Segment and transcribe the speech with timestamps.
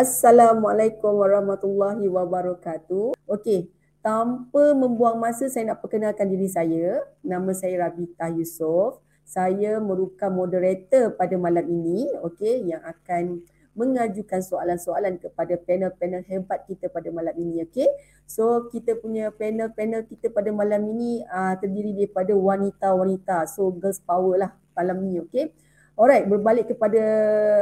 [0.00, 3.12] Assalamualaikum warahmatullahi wabarakatuh.
[3.28, 3.68] Okey,
[4.00, 7.04] tanpa membuang masa saya nak perkenalkan diri saya.
[7.20, 9.04] Nama saya Rabita Yusof.
[9.28, 13.44] Saya merupakan moderator pada malam ini, okey, yang akan
[13.76, 17.92] mengajukan soalan-soalan kepada panel-panel hebat kita pada malam ini okey.
[18.24, 23.44] So kita punya panel-panel kita pada malam ini uh, terdiri daripada wanita-wanita.
[23.52, 25.52] So girls power lah malam ini okey.
[26.00, 27.04] Alright, berbalik kepada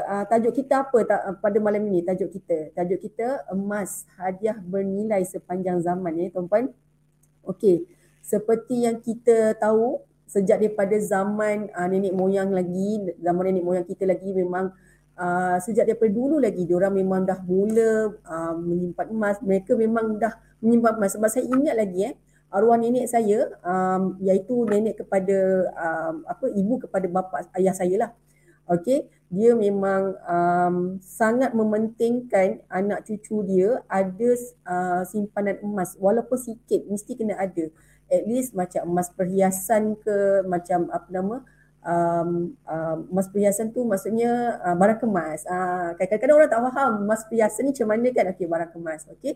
[0.07, 2.71] uh, tajuk kita apa ta- pada malam ini tajuk kita.
[2.71, 6.71] Tajuk kita emas hadiah bernilai sepanjang zaman ya tuan-puan.
[7.43, 7.91] Okey.
[8.23, 9.99] Seperti yang kita tahu
[10.31, 14.71] sejak daripada zaman uh, nenek moyang lagi, zaman nenek moyang kita lagi memang
[15.19, 20.39] uh, sejak daripada dulu lagi diorang memang dah mula uh, menyimpan emas mereka memang dah
[20.63, 22.15] menyimpan emas sebab saya ingat lagi eh
[22.49, 28.11] arwah nenek saya um, iaitu nenek kepada um, apa ibu kepada bapa ayah saya lah
[28.73, 34.31] okey dia memang um, sangat mementingkan anak cucu dia ada
[34.65, 37.69] uh, simpanan emas walaupun sikit mesti kena ada
[38.09, 41.45] at least macam emas perhiasan ke macam apa nama
[41.85, 45.45] um, uh, emas perhiasan tu maksudnya uh, barang kemas.
[45.47, 48.25] Uh, kadang-kadang orang tak faham emas perhiasan ni macam mana kan?
[48.35, 49.03] Okey, barang kemas.
[49.19, 49.33] Okey.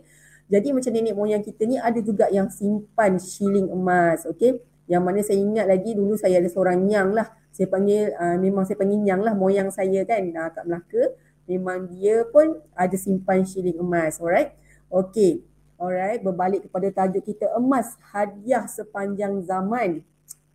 [0.51, 4.27] Jadi macam nenek moyang kita ni ada juga yang simpan shilling emas.
[4.27, 4.59] Okey.
[4.87, 7.31] Yang mana saya ingat lagi dulu saya ada seorang nyang lah.
[7.53, 11.03] Saya panggil, uh, memang saya panggil nyang lah moyang saya kan uh, kat Melaka.
[11.43, 14.19] Memang dia pun ada simpan shilling emas.
[14.19, 14.55] Alright.
[14.91, 15.43] Okey.
[15.79, 16.19] Alright.
[16.19, 20.03] Berbalik kepada tajuk kita emas hadiah sepanjang zaman.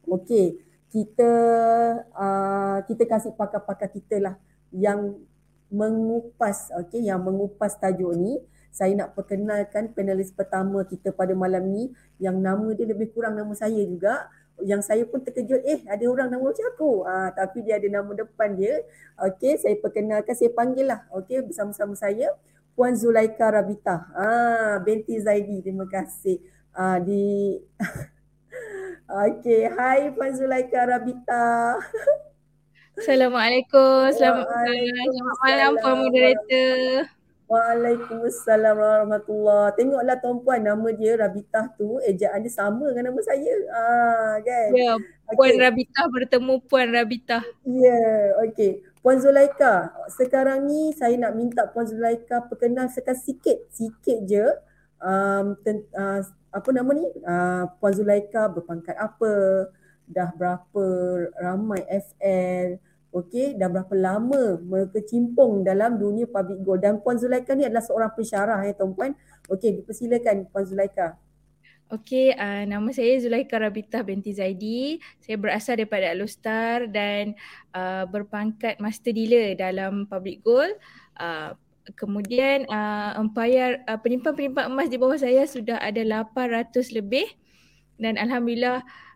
[0.04, 1.32] Okey kita
[2.16, 4.34] uh, kita kasih pakar-pakar kita lah
[4.72, 5.20] yang
[5.68, 8.40] mengupas okey yang mengupas tajuk ni
[8.78, 11.90] saya nak perkenalkan panelis pertama kita pada malam ni
[12.22, 14.30] yang nama dia lebih kurang nama saya juga
[14.62, 18.10] yang saya pun terkejut eh ada orang nama macam aku uh, tapi dia ada nama
[18.14, 18.86] depan dia
[19.18, 22.30] okey saya perkenalkan saya panggil lah okey bersama-sama saya
[22.78, 26.38] Puan Zulaika Rabita ah binti Zaidi terima kasih
[26.78, 27.58] uh, di
[29.08, 31.80] Okey, hai Puan Zulaika Rabita.
[32.92, 34.12] Assalamualaikum.
[34.12, 35.08] Selamat malam.
[35.16, 37.17] Selamat malam Puan Moderator.
[37.48, 43.54] Waalaikumsalam warahmatullahi Tengoklah tuan-puan nama dia Rabita tu ejaan dia sama dengan nama saya.
[43.72, 44.68] Ah kan?
[44.76, 44.92] Ya,
[45.32, 45.64] Puan okay.
[45.64, 47.40] Rabita bertemu Puan Rabita.
[47.64, 48.84] Ya, yeah, okey.
[49.00, 54.44] Puan Zulaika, sekarang ni saya nak minta Puan Zulaika perkenalkan sikit, sikit je
[55.00, 56.20] um, tent, uh,
[56.52, 59.32] apa nama ni uh, Puan Zulaika berpangkat apa
[60.04, 60.84] dah berapa
[61.40, 62.76] ramai FL
[63.12, 68.12] okey dah berapa lama berkecimpung dalam dunia public goal dan Puan Zulaika ni adalah seorang
[68.12, 69.16] pensyarah ya tuan-puan
[69.48, 71.16] okey dipersilakan Puan Zulaika
[71.88, 75.00] Okey, uh, nama saya Zulaika Rabita binti Zaidi.
[75.24, 77.32] Saya berasal daripada Alustar dan
[77.72, 80.68] uh, berpangkat Master Dealer dalam Public Goal.
[81.16, 81.56] Uh,
[81.96, 87.24] kemudian uh, umpayar uh, penyimpan-penyimpan emas di bawah saya sudah ada 800 lebih
[87.96, 89.07] dan alhamdulillah uh,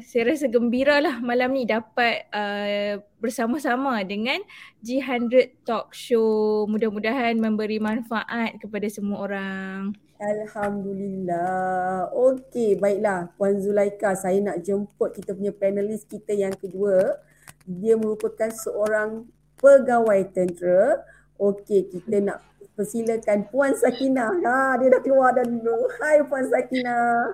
[0.00, 4.40] saya rasa gembira lah malam ni dapat uh, bersama-sama dengan
[4.80, 9.92] G100 Talk Show mudah-mudahan memberi manfaat kepada semua orang.
[10.20, 12.12] Alhamdulillah.
[12.12, 17.20] Okey, baiklah Puan Zulaika, saya nak jemput kita punya panelis kita yang kedua.
[17.64, 19.28] Dia merupakan seorang
[19.60, 21.00] pegawai tentera
[21.40, 22.44] Okey, kita nak
[22.80, 24.32] persilakan Puan Sakina.
[24.40, 25.84] Ha, dia dah keluar dah dulu.
[26.00, 27.28] Hai Puan Sakina.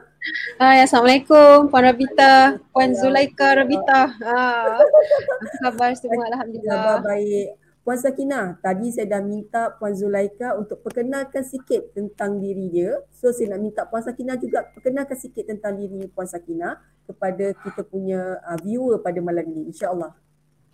[0.58, 4.10] Hai, Assalamualaikum Puan Rabita, Puan Zulaika Rabita.
[4.26, 4.42] Ha.
[4.82, 4.98] Apa
[5.62, 6.26] khabar semua?
[6.34, 6.74] Alhamdulillah.
[6.74, 7.54] Khabar baik.
[7.86, 12.98] Puan Sakina, tadi saya dah minta Puan Zulaika untuk perkenalkan sikit tentang diri dia.
[13.14, 17.86] So saya nak minta Puan Sakina juga perkenalkan sikit tentang diri Puan Sakina kepada kita
[17.86, 19.70] punya uh, viewer pada malam ini.
[19.70, 20.25] InsyaAllah.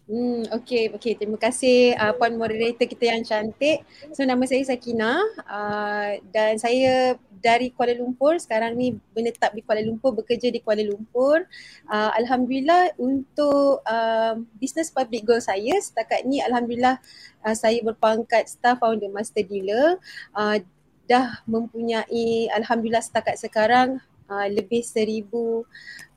[0.03, 1.15] Hmm, okay, okay.
[1.15, 3.87] Terima kasih uh, Puan Moderator kita yang cantik.
[4.11, 8.35] So nama saya Sakina uh, dan saya dari Kuala Lumpur.
[8.43, 11.47] Sekarang ni menetap di Kuala Lumpur, bekerja di Kuala Lumpur.
[11.87, 16.99] Uh, Alhamdulillah untuk uh, business public goal saya setakat ni Alhamdulillah
[17.47, 20.03] uh, saya berpangkat staff founder master dealer.
[20.35, 20.59] Uh,
[21.07, 25.63] dah mempunyai Alhamdulillah setakat sekarang uh, lebih seribu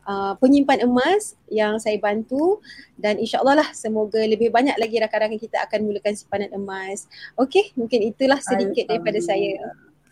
[0.05, 2.61] Uh, penyimpan emas yang saya bantu
[2.93, 7.09] dan insyaAllah lah semoga lebih banyak lagi rakan-rakan kita akan mulakan simpanan emas.
[7.33, 9.57] Okey, mungkin itulah sedikit daripada saya.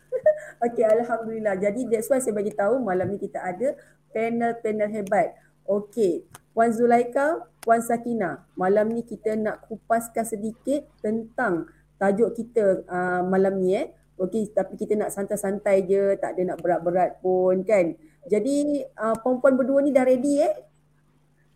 [0.65, 1.61] Okey, Alhamdulillah.
[1.61, 3.77] Jadi that's why saya bagi tahu malam ni kita ada
[4.13, 5.37] panel-panel hebat.
[5.69, 13.21] Okey, Puan Zulaika, Puan Sakina, malam ni kita nak kupaskan sedikit tentang tajuk kita uh,
[13.25, 13.87] malam ni eh.
[14.13, 17.97] Okey, tapi kita nak santai-santai je, tak ada nak berat-berat pun kan.
[18.27, 20.53] Jadi uh, perempuan berdua ni dah ready eh?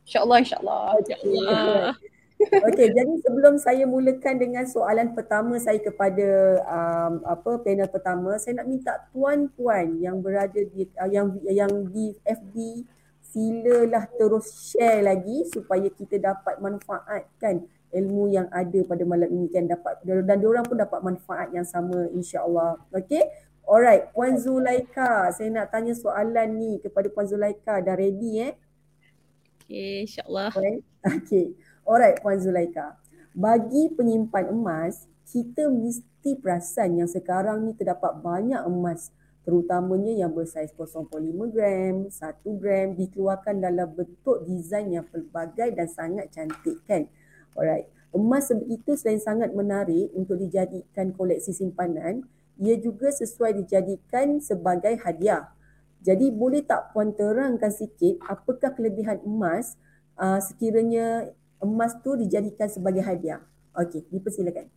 [0.07, 0.83] InsyaAllah, insyaAllah.
[1.03, 1.95] InsyaAllah.
[2.69, 8.61] Okey, jadi sebelum saya mulakan dengan soalan pertama saya kepada um, apa panel pertama, saya
[8.61, 12.85] nak minta tuan-tuan yang berada di uh, yang yang di FB
[13.25, 19.65] silalah terus share lagi supaya kita dapat manfaatkan ilmu yang ada pada malam ini kan
[19.65, 22.77] dapat dan diorang pun dapat manfaat yang sama insya-Allah.
[22.93, 23.25] Okey.
[23.67, 27.83] Alright, Puan Zulaika, saya nak tanya soalan ni kepada Puan Zulaika.
[27.83, 28.55] Dah ready eh?
[29.59, 30.55] Okay, insyaAllah.
[31.03, 31.51] Okay.
[31.83, 32.95] Alright Puan Zulaika.
[33.35, 39.11] Bagi penyimpan emas, kita mesti perasan yang sekarang ni terdapat banyak emas
[39.43, 41.11] terutamanya yang bersaiz 0.5
[41.51, 47.03] gram, 1 gram dikeluarkan dalam bentuk desain yang pelbagai dan sangat cantik kan.
[47.51, 47.91] Alright.
[48.15, 52.23] Emas itu selain sangat menarik untuk dijadikan koleksi simpanan,
[52.57, 55.49] ia juga sesuai dijadikan sebagai hadiah.
[56.01, 59.77] Jadi boleh tak puan terangkan sikit apakah kelebihan emas
[60.17, 61.29] uh, sekiranya
[61.61, 63.41] emas tu dijadikan sebagai hadiah.
[63.77, 64.69] Okey, dipersilakan.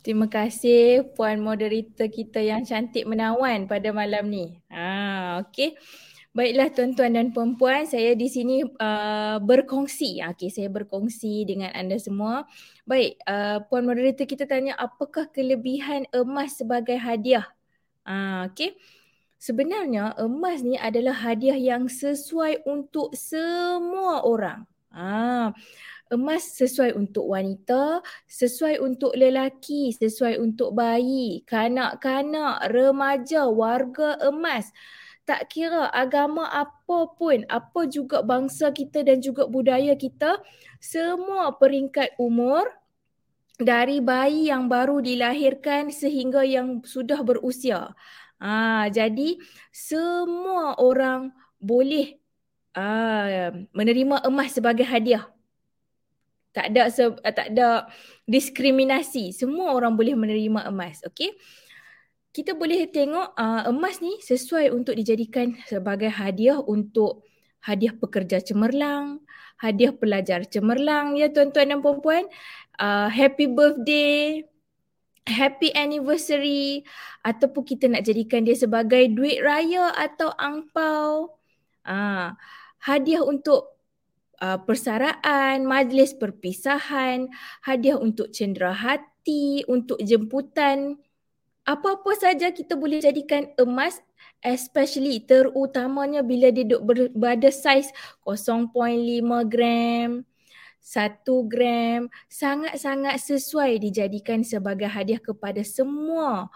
[0.00, 4.56] Terima kasih puan moderator kita yang cantik menawan pada malam ni.
[4.72, 5.76] Ha, okey.
[6.30, 10.22] Baiklah tuan-tuan dan puan-puan, saya di sini uh, berkongsi.
[10.22, 12.46] Okey, saya berkongsi dengan anda semua.
[12.86, 17.50] Baik, uh, puan moderator kita tanya apakah kelebihan emas sebagai hadiah?
[18.06, 18.78] Ha, okey.
[19.42, 24.70] Sebenarnya emas ni adalah hadiah yang sesuai untuk semua orang.
[24.94, 25.50] Ah,
[26.14, 34.70] emas sesuai untuk wanita, sesuai untuk lelaki, sesuai untuk bayi, kanak-kanak, remaja, warga emas.
[35.30, 40.42] Tak kira agama apa pun, apa juga bangsa kita dan juga budaya kita,
[40.82, 42.66] semua peringkat umur
[43.54, 47.94] dari bayi yang baru dilahirkan sehingga yang sudah berusia.
[48.42, 49.38] Ah, jadi
[49.70, 51.30] semua orang
[51.62, 52.18] boleh
[52.74, 55.30] uh, menerima emas sebagai hadiah.
[56.50, 57.86] Tak ada se- tak ada
[58.26, 59.30] diskriminasi.
[59.30, 61.30] Semua orang boleh menerima emas, okey?
[62.30, 67.26] Kita boleh tengok uh, emas ni sesuai untuk dijadikan sebagai hadiah untuk
[67.58, 69.18] hadiah pekerja cemerlang,
[69.58, 72.24] hadiah pelajar cemerlang ya tuan-tuan dan puan-puan.
[72.78, 74.46] Uh, happy birthday,
[75.26, 76.86] happy anniversary
[77.26, 81.36] ataupun kita nak jadikan dia sebagai duit raya atau angpau.
[81.84, 82.36] Ah,
[82.80, 83.76] hadiah untuk
[84.40, 87.28] uh, persaraan, majlis perpisahan,
[87.64, 91.00] hadiah untuk cendera hati, untuk jemputan.
[91.68, 94.00] Apa-apa saja kita boleh jadikan emas
[94.40, 97.92] especially terutamanya bila dia duduk berada saiz
[98.24, 98.72] 0.5
[99.44, 100.24] gram,
[100.80, 106.48] 1 gram sangat-sangat sesuai dijadikan sebagai hadiah kepada semua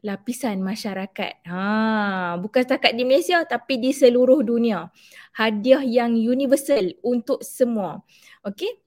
[0.00, 1.44] lapisan masyarakat.
[1.44, 4.88] Ha, bukan setakat di Malaysia tapi di seluruh dunia.
[5.36, 8.00] Hadiah yang universal untuk semua.
[8.40, 8.79] Okey?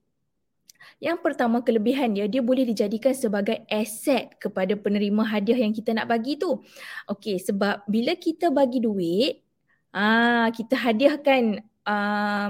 [1.01, 6.09] Yang pertama kelebihan dia, dia boleh dijadikan sebagai aset kepada penerima hadiah yang kita nak
[6.09, 6.61] bagi tu.
[7.09, 9.41] Okey, sebab bila kita bagi duit,
[9.93, 12.49] ah kita hadiahkan uh,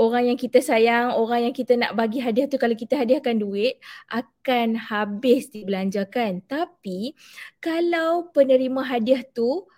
[0.00, 3.76] orang yang kita sayang, orang yang kita nak bagi hadiah tu kalau kita hadiahkan duit
[4.08, 6.40] akan habis dibelanjakan.
[6.48, 7.12] Tapi
[7.60, 9.68] kalau penerima hadiah tu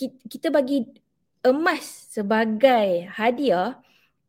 [0.00, 0.88] kita bagi
[1.44, 3.76] emas sebagai hadiah,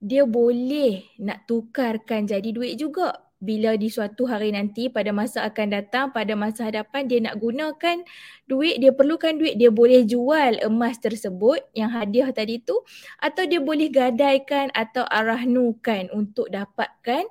[0.01, 3.13] dia boleh nak tukarkan jadi duit juga.
[3.41, 8.05] Bila di suatu hari nanti pada masa akan datang pada masa hadapan dia nak gunakan
[8.45, 12.77] duit dia perlukan duit dia boleh jual emas tersebut yang hadiah tadi tu
[13.17, 17.25] atau dia boleh gadaikan atau arahnukan untuk dapatkan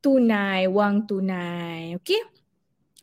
[0.00, 2.35] tunai wang tunai okey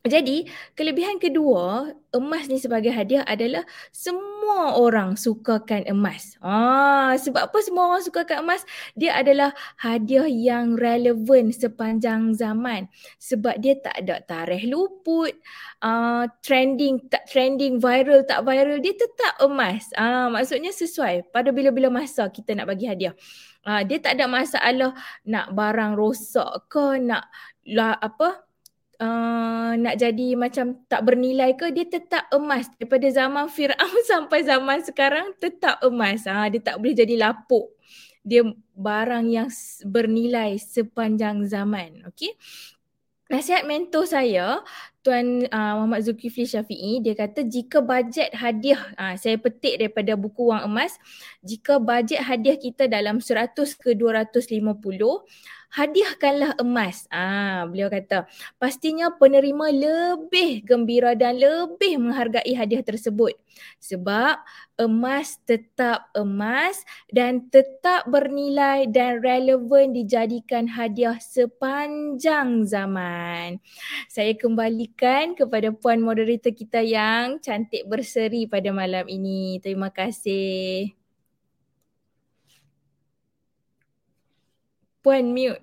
[0.03, 0.43] jadi
[0.75, 3.63] kelebihan kedua emas ni sebagai hadiah adalah
[3.95, 6.35] semua orang sukakan emas.
[6.43, 8.67] Ah sebab apa semua orang sukakan emas?
[8.99, 15.39] Dia adalah hadiah yang relevan sepanjang zaman sebab dia tak ada tarikh luput,
[15.79, 19.87] uh, trending tak trending, viral tak viral dia tetap emas.
[19.95, 23.15] Ah maksudnya sesuai pada bila-bila masa kita nak bagi hadiah.
[23.63, 24.91] Uh, dia tak ada masalah
[25.23, 27.31] nak barang rosak ke nak
[27.63, 28.43] lah, apa
[28.99, 32.69] uh, nak jadi macam tak bernilai ke dia tetap emas.
[32.77, 36.27] Daripada zaman Firaun sampai zaman sekarang tetap emas.
[36.29, 37.73] Ha, dia tak boleh jadi lapuk.
[38.23, 38.45] Dia
[38.75, 39.49] barang yang
[39.83, 42.07] bernilai sepanjang zaman.
[42.07, 42.35] Okey?
[43.31, 44.61] Nasihat mentor saya
[45.01, 50.47] Tuan uh, Muhammad Zulkifli Syafi'i dia kata jika bajet hadiah uh, saya petik daripada buku
[50.53, 50.95] wang emas
[51.43, 54.47] jika bajet hadiah kita dalam 100 ke 250
[55.73, 57.09] hadiahkanlah emas.
[57.09, 58.29] Ah, beliau kata,
[58.61, 63.33] pastinya penerima lebih gembira dan lebih menghargai hadiah tersebut.
[63.81, 64.37] Sebab
[64.77, 73.57] emas tetap emas dan tetap bernilai dan relevan dijadikan hadiah sepanjang zaman.
[74.09, 79.57] Saya kembalikan kepada puan moderator kita yang cantik berseri pada malam ini.
[79.57, 81.02] Terima kasih.
[85.03, 85.59] Puan mute.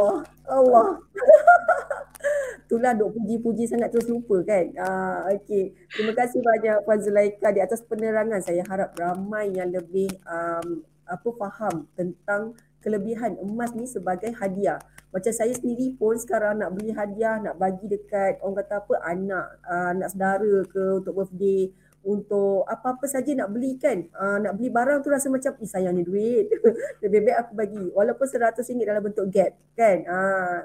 [0.00, 0.96] Oh, Allah.
[2.64, 4.64] Itulah duk puji-puji sangat terus lupa kan.
[4.80, 5.76] Ah, okay.
[5.92, 8.40] Terima kasih banyak Puan Zulaika di atas penerangan.
[8.40, 14.80] Saya harap ramai yang lebih um, apa faham tentang kelebihan emas ni sebagai hadiah.
[15.12, 19.46] Macam saya sendiri pun sekarang nak beli hadiah, nak bagi dekat orang kata apa anak,
[19.68, 21.70] uh, anak saudara ke untuk birthday
[22.06, 25.58] untuk apa-apa saja nak beli kan uh, nak beli barang tu rasa macam
[25.90, 26.46] ni duit.
[27.02, 27.84] Lebih baik aku bagi.
[27.90, 30.56] Walaupun seratus ringgit dalam bentuk gap kan uh,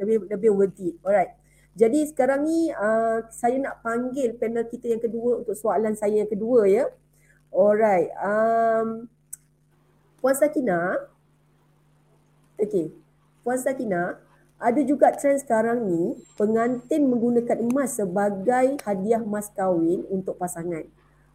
[0.00, 0.96] lebih lebih worth it.
[1.04, 1.36] Alright.
[1.76, 6.30] Jadi sekarang ni uh, saya nak panggil panel kita yang kedua untuk soalan saya yang
[6.32, 6.88] kedua ya.
[7.52, 9.04] Alright um,
[10.24, 10.96] Puan Sakina.
[12.56, 12.88] Okay
[13.44, 14.16] Puan Sakina
[14.56, 20.84] ada juga trend sekarang ni pengantin menggunakan emas sebagai hadiah mas kahwin untuk pasangan.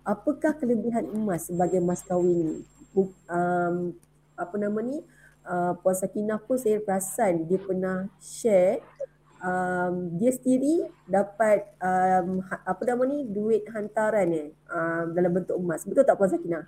[0.01, 2.58] Apakah kelebihan emas sebagai mas kahwin ni?
[3.30, 3.94] Um,
[4.34, 5.06] apa nama ni?
[5.42, 8.78] Uh, Puan Sakinah pun saya perasan dia pernah share
[9.42, 15.58] um, dia sendiri dapat um, ha, apa nama ni duit hantaran eh um, dalam bentuk
[15.58, 15.82] emas.
[15.86, 16.66] Betul tak Puan Sakinah?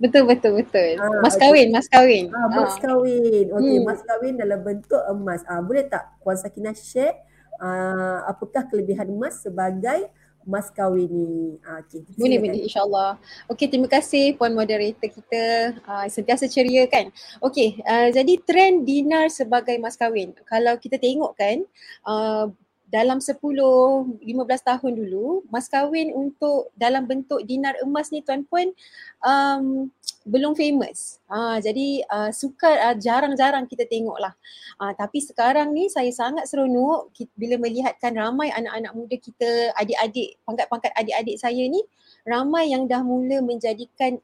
[0.00, 0.96] Betul betul betul.
[0.96, 1.76] Ah, mas kahwin, okay.
[1.76, 2.24] mas kahwin.
[2.32, 2.76] Ah, mas ah.
[2.80, 3.46] kahwin.
[3.52, 3.84] Okey, hmm.
[3.84, 5.44] mas kahwin dalam bentuk emas.
[5.44, 7.20] Ah, boleh tak Puan Sakinah share
[7.60, 10.08] ah, apakah kelebihan emas sebagai
[10.48, 11.60] mas kahwin ni?
[11.68, 12.00] Ah, okay.
[12.16, 13.20] Boleh boleh insya-Allah.
[13.52, 15.76] Okey, terima kasih puan moderator kita.
[15.84, 17.12] Ah, sentiasa ceria kan.
[17.44, 20.32] Okey, ah, jadi trend dinar sebagai mas kahwin.
[20.48, 21.60] Kalau kita tengok kan,
[22.08, 22.48] ah,
[22.90, 24.26] dalam 10 15
[24.66, 28.74] tahun dulu mas kahwin untuk dalam bentuk dinar emas ni tuan puan
[29.22, 29.86] um,
[30.28, 31.16] belum famous.
[31.32, 34.36] Ha, jadi uh, suka uh, jarang-jarang kita tengoklah.
[34.76, 40.92] Uh, tapi sekarang ni saya sangat seronok bila melihatkan ramai anak-anak muda kita, adik-adik, pangkat-pangkat
[40.92, 41.80] adik-adik saya ni
[42.28, 44.20] ramai yang dah mula menjadikan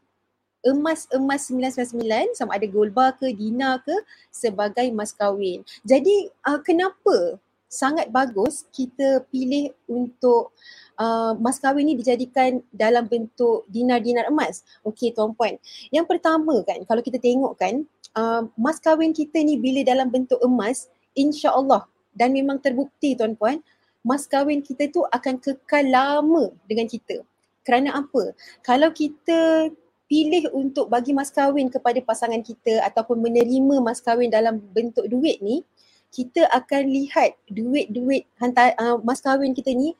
[0.66, 3.94] emas-emas 999 sama ada gold bar ke dinar ke
[4.28, 5.62] sebagai mas kahwin.
[5.86, 10.54] Jadi uh, kenapa sangat bagus kita pilih untuk
[10.98, 14.62] uh, mas kahwin ni dijadikan dalam bentuk dinar-dinar emas.
[14.86, 15.58] Okey tuan puan.
[15.90, 20.38] Yang pertama kan kalau kita tengok kan uh, mas kahwin kita ni bila dalam bentuk
[20.42, 23.60] emas insya-Allah dan memang terbukti tuan puan
[24.06, 27.26] mas kahwin kita tu akan kekal lama dengan kita.
[27.66, 28.30] Kerana apa?
[28.62, 29.66] Kalau kita
[30.06, 35.42] pilih untuk bagi mas kahwin kepada pasangan kita ataupun menerima mas kahwin dalam bentuk duit
[35.42, 35.66] ni,
[36.14, 39.92] kita akan lihat duit-duit hantar uh, mas kahwin kita ni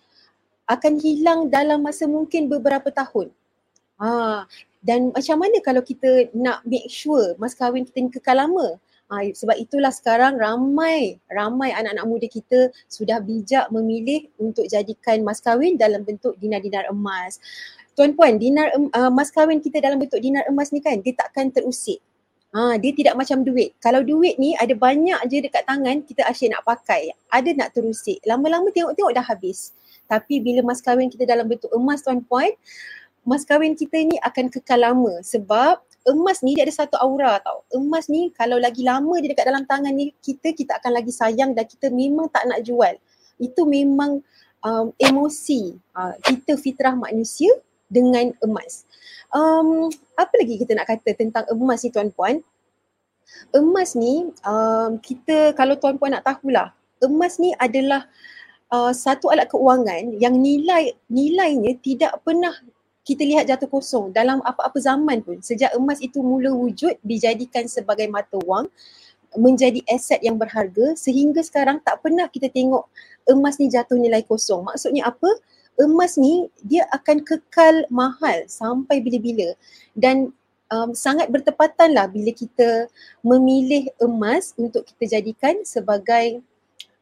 [0.66, 3.30] akan hilang dalam masa mungkin beberapa tahun.
[3.96, 4.44] Ha,
[4.84, 8.76] dan macam mana kalau kita nak make sure mas kahwin kita ni kekal lama?
[9.06, 15.38] Ha, sebab itulah sekarang ramai ramai anak-anak muda kita sudah bijak memilih untuk jadikan mas
[15.38, 17.38] kahwin dalam bentuk dinar-dinar emas.
[17.96, 21.48] Tuan puan, dinar uh, mas kahwin kita dalam bentuk dinar emas ni kan dia takkan
[21.48, 22.02] terusik.
[22.54, 23.74] Ha, dia tidak macam duit.
[23.82, 27.10] Kalau duit ni ada banyak je dekat tangan, kita asyik nak pakai.
[27.28, 28.22] Ada nak terusik.
[28.22, 29.74] Lama-lama tengok-tengok dah habis.
[30.06, 32.54] Tapi bila mas kahwin kita dalam bentuk emas tuan puan,
[33.26, 35.18] mas kahwin kita ni akan kekal lama.
[35.26, 37.66] Sebab emas ni dia ada satu aura tau.
[37.74, 41.50] Emas ni kalau lagi lama dia dekat dalam tangan ni, kita kita akan lagi sayang
[41.52, 42.94] dan kita memang tak nak jual.
[43.36, 44.22] Itu memang
[44.62, 47.50] um, emosi uh, kita fitrah manusia
[47.88, 48.86] dengan emas
[49.34, 52.42] um, apa lagi kita nak kata tentang emas ni tuan-puan?
[53.50, 56.70] Emas ni um, kita kalau tuan-puan nak tahulah,
[57.02, 58.06] emas ni adalah
[58.70, 62.54] uh, satu alat keuangan yang nilai nilainya tidak pernah
[63.06, 65.38] kita lihat jatuh kosong dalam apa-apa zaman pun.
[65.42, 68.66] Sejak emas itu mula wujud dijadikan sebagai mata wang
[69.36, 72.88] menjadi aset yang berharga sehingga sekarang tak pernah kita tengok
[73.26, 74.66] emas ni jatuh nilai kosong.
[74.70, 75.28] Maksudnya apa?
[75.80, 79.52] Emas ni dia akan kekal mahal sampai bila-bila
[79.92, 80.32] dan
[80.72, 82.90] um, sangat bertepatan lah bila kita
[83.22, 86.42] memilih emas untuk kita jadikan sebagai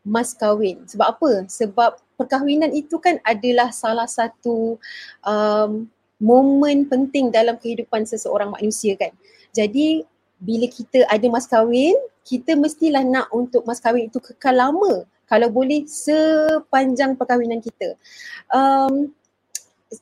[0.05, 0.85] mas kahwin.
[0.85, 1.33] Sebab apa?
[1.49, 4.77] Sebab perkahwinan itu kan adalah salah satu
[5.25, 5.89] um,
[6.21, 9.11] momen penting dalam kehidupan seseorang manusia kan.
[9.57, 10.05] Jadi
[10.37, 15.49] bila kita ada mas kahwin, kita mestilah nak untuk mas kahwin itu kekal lama kalau
[15.49, 17.97] boleh sepanjang perkahwinan kita.
[18.53, 19.13] Um,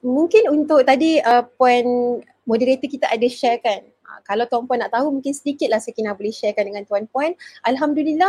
[0.01, 4.93] mungkin untuk tadi uh, puan moderator kita ada share kan Uh, kalau tuan puan nak
[4.93, 7.33] tahu mungkin sedikitlah Sakina boleh sharekan dengan tuan puan.
[7.65, 8.29] Alhamdulillah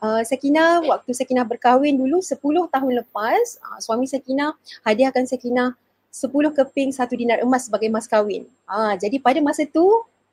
[0.00, 2.40] uh, Sakina waktu Sakina berkahwin dulu 10
[2.72, 4.56] tahun lepas uh, suami Sakina
[4.88, 5.76] hadiahkan Sakina
[6.08, 8.48] 10 keping satu dinar emas sebagai mas kahwin.
[8.64, 9.84] Uh, jadi pada masa tu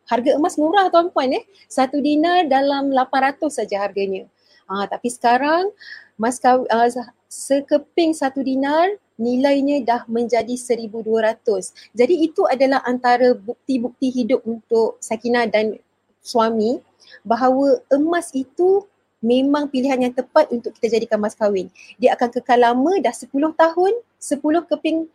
[0.07, 1.43] harga emas murah tuan puan eh.
[1.67, 4.31] Satu dinar dalam 800 saja harganya.
[4.65, 5.69] Uh, tapi sekarang
[6.17, 6.89] mas kahwin, uh,
[7.29, 11.71] sekeping satu dinar nilainya dah menjadi 1200.
[11.95, 15.79] Jadi itu adalah antara bukti-bukti hidup untuk Sakina dan
[16.19, 16.83] suami
[17.23, 18.83] bahawa emas itu
[19.23, 21.71] memang pilihan yang tepat untuk kita jadikan mas kahwin.
[21.97, 25.07] Dia akan kekal lama dah 10 tahun, 10 keping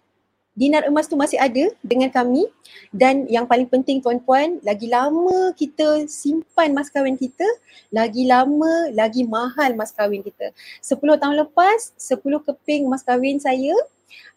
[0.60, 2.44] dinar emas tu masih ada dengan kami.
[2.92, 7.48] Dan yang paling penting tuan-puan lagi lama kita simpan mas kahwin kita
[7.88, 10.52] lagi lama lagi mahal mas kahwin kita.
[10.84, 13.72] 10 tahun lepas 10 keping mas kahwin saya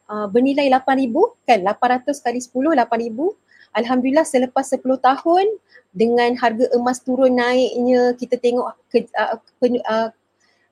[0.08, 1.12] uh, bernilai 8000
[1.44, 1.60] kan?
[1.60, 3.44] 800 kali 10 8000
[3.75, 5.46] alhamdulillah selepas 10 tahun
[5.94, 10.10] dengan harga emas turun naiknya kita tengok ke, uh, pen, uh,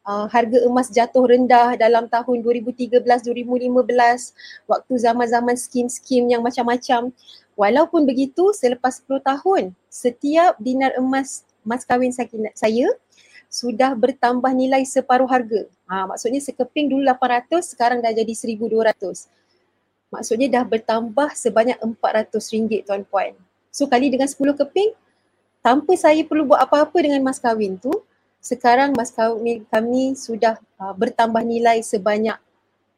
[0.05, 7.13] uh, harga emas jatuh rendah dalam tahun 2013 2015 waktu zaman-zaman skim-skim yang macam-macam
[7.53, 12.89] walaupun begitu selepas 10 tahun setiap dinar emas mas kahwin saya
[13.51, 15.67] sudah bertambah nilai separuh harga.
[15.91, 19.27] Ha, maksudnya sekeping dulu 800 sekarang dah jadi 1200.
[20.07, 23.35] Maksudnya dah bertambah sebanyak 400 ringgit tuan-puan.
[23.67, 24.95] So kali dengan 10 keping
[25.59, 27.91] tanpa saya perlu buat apa-apa dengan mas kahwin tu
[28.41, 32.35] sekarang mas kahwin kami sudah uh, bertambah nilai sebanyak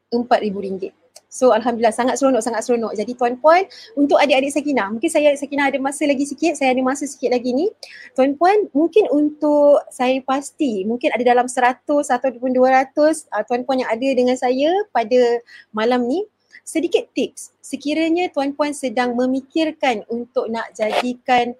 [0.08, 0.96] RM4,000.
[1.34, 2.94] So Alhamdulillah sangat seronok, sangat seronok.
[2.94, 3.66] Jadi tuan-puan
[3.98, 7.50] untuk adik-adik Sakina, mungkin saya Sakina ada masa lagi sikit, saya ada masa sikit lagi
[7.50, 7.74] ni.
[8.14, 12.94] Tuan-puan mungkin untuk saya pasti mungkin ada dalam 100 ataupun 200
[13.34, 15.42] uh, tuan-puan yang ada dengan saya pada
[15.74, 16.22] malam ni.
[16.64, 21.52] Sedikit tips, sekiranya tuan-puan sedang memikirkan untuk nak jadikan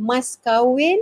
[0.00, 0.96] mas kahwin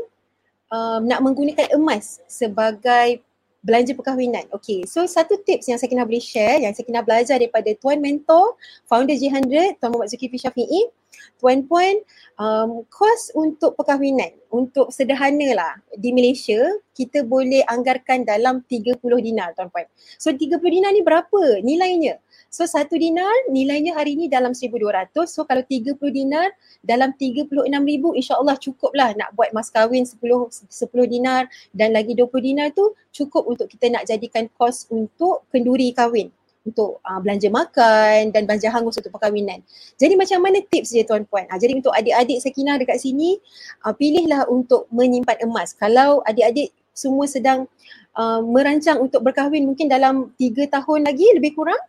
[0.73, 3.21] um, nak menggunakan emas sebagai
[3.63, 4.47] belanja perkahwinan.
[4.55, 7.99] Okay, so satu tips yang saya kena boleh share, yang saya kena belajar daripada Tuan
[7.99, 8.55] Mentor,
[8.87, 10.89] founder J100, Tuan Muhammad Zulkifli Syafi'i.
[11.39, 12.03] Tuan Puan,
[12.37, 16.59] um, kos untuk perkahwinan, untuk sederhana lah di Malaysia,
[16.99, 19.87] kita boleh anggarkan dalam 30 dinar Tuan Puan.
[20.19, 22.19] So 30 dinar ni berapa nilainya?
[22.49, 25.13] So satu dinar nilainya hari ni dalam 1200.
[25.29, 26.49] So kalau 30 dinar
[26.81, 27.55] dalam 36,000
[28.17, 30.17] insyaAllah cukup lah nak buat mas kahwin 10,
[30.67, 30.67] 10
[31.13, 31.45] dinar
[31.77, 36.33] dan lagi 20 dinar tu cukup untuk kita nak jadikan kos untuk kenduri kahwin
[36.69, 39.65] untuk uh, belanja makan dan belanja hangus untuk perkahwinan.
[39.97, 41.49] Jadi macam mana tips dia tuan-puan?
[41.49, 43.41] Uh, jadi untuk adik-adik Sakina dekat sini,
[43.89, 45.73] uh, pilihlah untuk menyimpan emas.
[45.73, 47.65] Kalau adik-adik semua sedang
[48.15, 51.81] uh, merancang untuk berkahwin mungkin dalam 3 tahun lagi lebih kurang,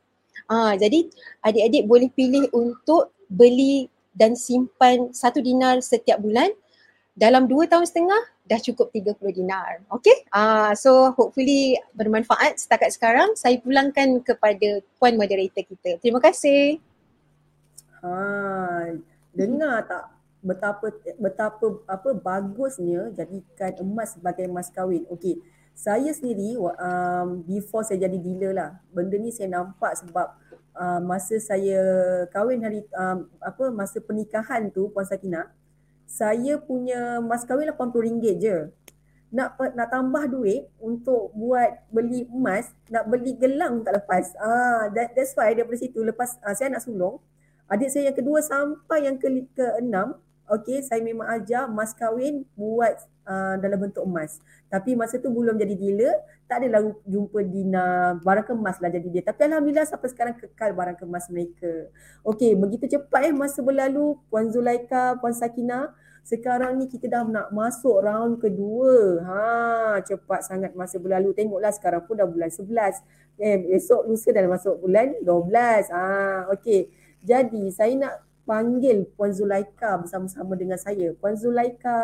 [0.50, 1.06] Ah, jadi
[1.46, 3.86] adik-adik boleh pilih untuk beli
[4.18, 6.50] dan simpan satu dinar setiap bulan.
[7.14, 9.86] Dalam dua tahun setengah dah cukup 30 dinar.
[10.02, 10.26] Okay?
[10.34, 13.38] Ah, so hopefully bermanfaat setakat sekarang.
[13.38, 16.02] Saya pulangkan kepada puan moderator kita.
[16.02, 16.82] Terima kasih.
[18.02, 18.90] Ha,
[19.38, 20.04] dengar tak
[20.42, 20.88] betapa
[21.20, 25.06] betapa apa bagusnya jadikan emas sebagai emas kahwin.
[25.14, 25.38] Okey
[25.80, 30.28] saya sendiri um, before saya jadi dealer lah benda ni saya nampak sebab
[30.76, 31.80] uh, masa saya
[32.36, 35.48] kahwin hari um, apa masa pernikahan tu Puan Sakina
[36.10, 38.58] saya punya mas kahwin RM80 je.
[39.30, 44.34] Nak nak tambah duit untuk buat beli emas nak beli gelang tak lepas.
[44.42, 47.22] Ah that, that's why daripada situ lepas uh, saya nak sulung
[47.70, 50.18] adik saya yang kedua sampai yang ke, ke enam
[50.50, 52.98] okay saya memang ajar mas kahwin buat
[53.30, 54.42] uh, dalam bentuk emas.
[54.68, 56.18] Tapi masa tu belum jadi dealer,
[56.50, 59.24] tak adalah jumpa Dina barang kemas lah jadi dia.
[59.26, 61.94] Tapi Alhamdulillah sampai sekarang kekal barang kemas mereka.
[62.26, 65.94] Okey, begitu cepat eh masa berlalu Puan Zulaika, Puan Sakina.
[66.26, 69.18] Sekarang ni kita dah nak masuk round kedua.
[69.26, 69.42] Ha,
[70.06, 71.34] cepat sangat masa berlalu.
[71.34, 73.02] Tengoklah sekarang pun dah bulan 11.
[73.40, 75.90] Eh, esok lusa dah masuk bulan 12.
[75.90, 76.06] Ha,
[76.54, 76.86] okey.
[77.26, 81.14] Jadi saya nak panggil Puan Zulaika bersama-sama dengan saya.
[81.22, 82.02] Puan Zulaika.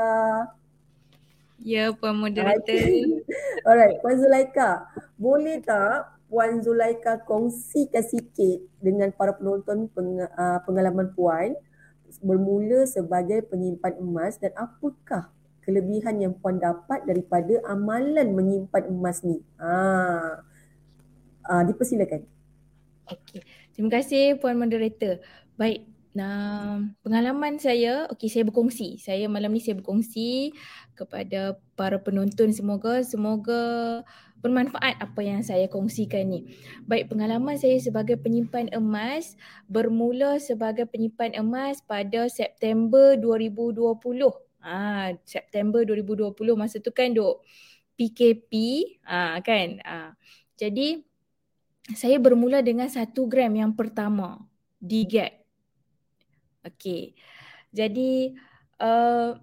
[1.58, 2.77] Ya, Puan Moderator.
[3.65, 4.86] Alright, Puan Zulaika.
[5.17, 11.58] Boleh tak Puan Zulaika kongsikan sikit dengan para penonton peng, uh, pengalaman Puan
[12.21, 15.34] bermula sebagai penyimpan emas dan apakah
[15.65, 19.41] kelebihan yang Puan dapat daripada amalan menyimpan emas ni?
[19.58, 20.45] Ah,
[21.49, 22.21] uh, dipersilakan.
[23.10, 23.41] Okey,
[23.73, 25.21] terima kasih Puan Moderator.
[25.58, 29.04] Baik, Nah, pengalaman saya, okey saya berkongsi.
[29.04, 30.56] Saya malam ni saya berkongsi
[30.95, 33.99] kepada para penonton semoga semoga
[34.39, 36.56] bermanfaat apa yang saya kongsikan ni.
[36.88, 39.36] Baik, pengalaman saya sebagai penyimpan emas
[39.67, 43.99] bermula sebagai penyimpan emas pada September 2020.
[44.63, 47.43] Ah, September 2020 masa tu kan duk
[47.99, 48.54] PKP
[49.04, 49.84] ah, kan.
[49.84, 50.15] Ah,
[50.56, 51.04] jadi
[51.91, 54.39] saya bermula dengan satu gram yang pertama
[54.80, 55.44] di gap.
[56.65, 57.13] Okay.
[57.69, 58.34] Jadi
[58.82, 59.38] uh,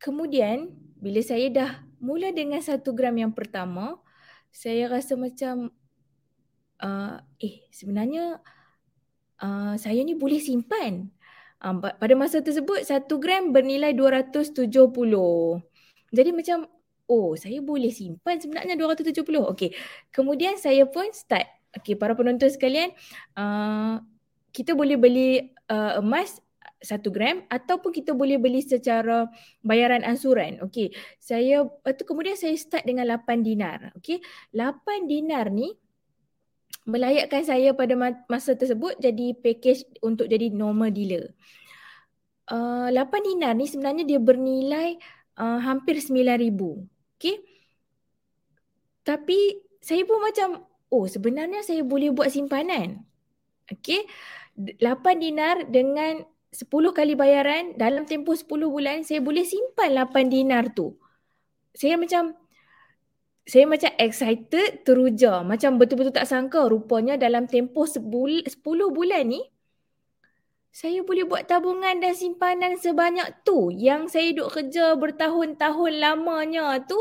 [0.00, 3.98] kemudian bila saya dah mula dengan satu gram yang pertama,
[4.48, 5.70] saya rasa macam
[6.82, 8.40] uh, eh sebenarnya
[9.42, 11.10] uh, saya ni boleh simpan.
[11.62, 14.66] Um, pada masa tersebut satu gram bernilai 270.
[16.10, 16.66] Jadi macam
[17.06, 19.22] oh saya boleh simpan sebenarnya 270.
[19.54, 19.70] Okey.
[20.10, 21.46] Kemudian saya pun start.
[21.78, 22.92] Okey para penonton sekalian
[23.38, 24.02] uh,
[24.52, 26.41] kita boleh beli uh, emas
[26.82, 29.30] satu gram ataupun kita boleh beli secara
[29.62, 30.58] bayaran ansuran.
[30.66, 30.90] Okey.
[31.22, 33.94] Saya itu kemudian saya start dengan 8 dinar.
[33.96, 34.18] Okey.
[34.50, 35.72] 8 dinar ni
[36.82, 37.94] melayakkan saya pada
[38.26, 41.30] masa tersebut jadi package untuk jadi normal dealer.
[42.50, 44.98] Uh, 8 dinar ni sebenarnya dia bernilai
[45.38, 46.50] uh, hampir 9000.
[47.16, 47.36] Okey.
[49.06, 49.38] Tapi
[49.78, 50.48] saya pun macam
[50.90, 53.06] oh sebenarnya saya boleh buat simpanan.
[53.70, 54.02] Okey.
[54.58, 54.82] 8
[55.16, 60.94] dinar dengan 10 kali bayaran dalam tempoh 10 bulan saya boleh simpan 8 dinar tu.
[61.72, 62.36] Saya macam
[63.42, 65.40] saya macam excited teruja.
[65.42, 68.52] Macam betul-betul tak sangka rupanya dalam tempoh 10
[68.92, 69.42] bulan ni
[70.72, 76.96] saya boleh buat tabungan dan simpanan sebanyak tu yang saya duk kerja bertahun-tahun lamanya tu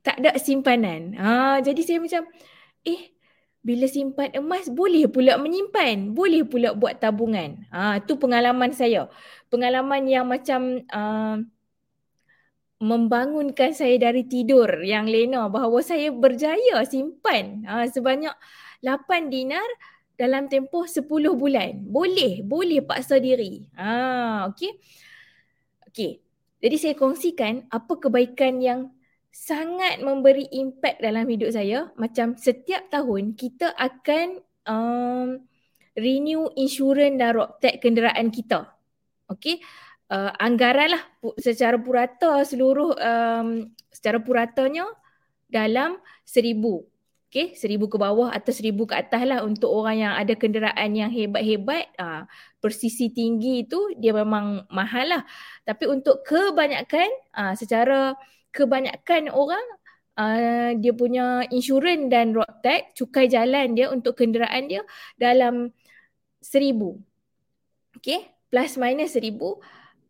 [0.00, 1.12] tak ada simpanan.
[1.20, 2.24] Ha, jadi saya macam
[2.88, 3.12] eh
[3.68, 7.68] bila simpan emas boleh pula menyimpan, boleh pula buat tabungan.
[7.68, 9.12] Ha, tu pengalaman saya.
[9.52, 11.36] Pengalaman yang macam uh,
[12.80, 18.32] membangunkan saya dari tidur yang lena bahawa saya berjaya simpan uh, sebanyak
[18.80, 19.68] 8 dinar
[20.16, 21.04] dalam tempoh 10
[21.36, 21.84] bulan.
[21.84, 23.68] Boleh, boleh paksa diri.
[23.76, 24.80] Ah, okey.
[25.92, 26.24] Okey.
[26.64, 28.80] Jadi saya kongsikan apa kebaikan yang
[29.38, 31.94] sangat memberi impact dalam hidup saya.
[31.94, 35.28] Macam setiap tahun kita akan um,
[35.94, 38.66] renew insurans dan road tax kenderaan kita.
[39.30, 39.62] Okey
[40.12, 41.02] uh, anggaran lah
[41.38, 44.88] secara purata seluruh um, secara puratanya
[45.48, 46.84] dalam seribu.
[47.28, 51.12] Okay, seribu ke bawah atau seribu ke atas lah untuk orang yang ada kenderaan yang
[51.12, 51.92] hebat-hebat.
[52.00, 52.24] Uh,
[52.56, 55.22] persisi tinggi itu dia memang mahal lah.
[55.60, 58.16] Tapi untuk kebanyakan, uh, secara
[58.50, 59.66] kebanyakan orang
[60.18, 64.82] uh, dia punya insurans dan road tax, cukai jalan dia untuk kenderaan dia
[65.16, 65.70] dalam
[66.42, 66.98] seribu.
[67.98, 69.58] Okay, plus minus seribu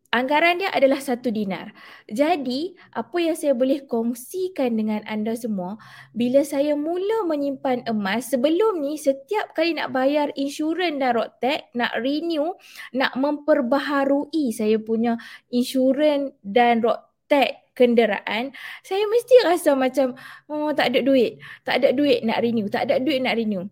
[0.09, 1.69] anggaran dia adalah satu dinar.
[2.09, 5.77] Jadi, apa yang saya boleh kongsikan dengan anda semua,
[6.17, 11.69] bila saya mula menyimpan emas, sebelum ni setiap kali nak bayar insurans dan road tax,
[11.77, 12.57] nak renew,
[12.93, 15.17] nak memperbaharui saya punya
[15.53, 18.51] insurans dan road tax kenderaan,
[18.83, 20.17] saya mesti rasa macam,
[20.51, 23.69] oh tak ada duit, tak ada duit nak renew, tak ada duit nak renew.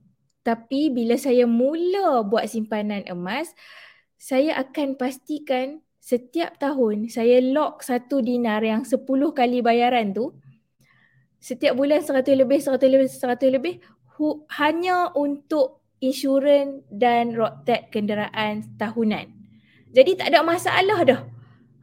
[0.47, 3.51] Tapi bila saya mula buat simpanan emas,
[4.15, 10.31] saya akan pastikan setiap tahun saya lock satu dinar yang sepuluh kali bayaran tu
[11.43, 13.75] setiap bulan seratus lebih seratus lebih seratus lebih
[14.15, 19.29] hu, hanya untuk insurans dan road tax kenderaan tahunan.
[19.91, 21.21] Jadi tak ada masalah dah.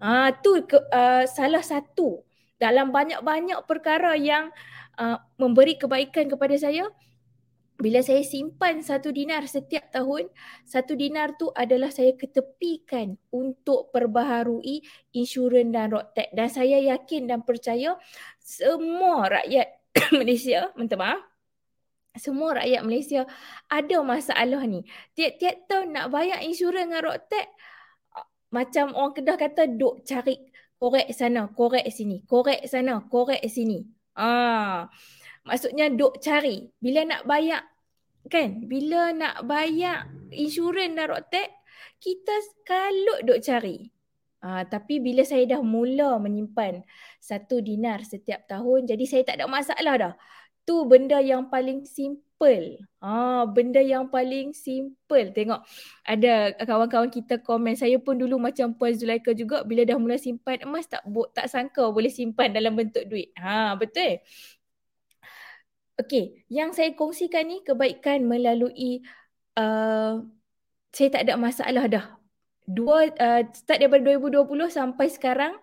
[0.04, 2.20] Ha, tu ke, uh, salah satu
[2.60, 4.52] dalam banyak-banyak perkara yang
[5.00, 6.92] uh, memberi kebaikan kepada saya
[7.74, 10.30] bila saya simpan satu dinar setiap tahun,
[10.62, 16.28] satu dinar tu adalah saya ketepikan untuk perbaharui insurans dan tax.
[16.30, 17.98] Dan saya yakin dan percaya
[18.38, 19.68] semua rakyat
[20.20, 21.18] Malaysia, minta maaf,
[22.14, 23.20] semua rakyat Malaysia
[23.66, 24.86] ada masalah ni.
[25.18, 27.46] Tiap-tiap tahun nak bayar insurans dan tax,
[28.54, 30.38] macam orang Kedah kata duk cari
[30.78, 33.82] korek sana, korek sini, korek sana, korek sini.
[34.14, 34.86] Ah.
[35.44, 36.72] Maksudnya duk cari.
[36.80, 37.64] Bila nak bayar,
[38.32, 38.64] kan?
[38.64, 41.48] Bila nak bayar insurans dan tax,
[42.00, 43.92] kita kalut duk cari.
[44.44, 46.84] Uh, tapi bila saya dah mula menyimpan
[47.16, 50.14] satu dinar setiap tahun, jadi saya tak ada masalah dah.
[50.68, 52.23] Tu benda yang paling simple.
[52.98, 55.30] Ah, benda yang paling simple.
[55.30, 55.60] Tengok
[56.04, 57.78] ada kawan-kawan kita komen.
[57.78, 61.04] Saya pun dulu macam Puan Zulaika juga bila dah mula simpan emas tak
[61.36, 63.30] tak sangka boleh simpan dalam bentuk duit.
[63.38, 64.18] Ha, betul.
[65.94, 69.06] Okey, yang saya kongsikan ni kebaikan melalui
[69.54, 70.18] uh,
[70.90, 72.06] saya tak ada masalah dah.
[72.66, 75.54] Dua uh, start daripada 2020 sampai sekarang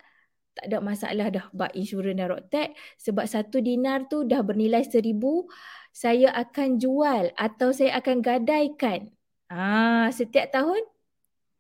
[0.52, 5.48] tak ada masalah dah bab insurans dan tax sebab satu dinar tu dah bernilai seribu
[5.91, 9.12] saya akan jual atau saya akan gadaikan.
[9.51, 10.82] Ah, setiap tahun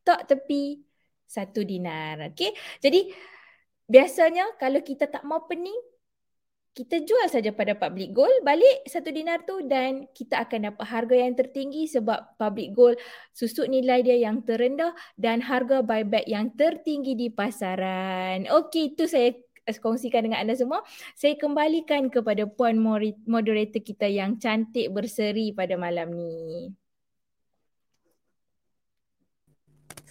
[0.07, 0.81] tak tepi
[1.27, 2.31] satu dinar.
[2.31, 2.55] Okay.
[2.79, 3.11] Jadi
[3.87, 5.77] biasanya kalau kita tak mau pening,
[6.71, 11.15] kita jual saja pada public gold balik satu dinar tu dan kita akan dapat harga
[11.19, 12.95] yang tertinggi sebab public gold
[13.35, 18.47] susut nilai dia yang terendah dan harga buyback yang tertinggi di pasaran.
[18.47, 19.35] Okey, itu saya
[19.67, 20.81] kongsikan dengan anda semua.
[21.13, 22.81] Saya kembalikan kepada puan
[23.29, 26.80] moderator kita yang cantik berseri pada malam ni.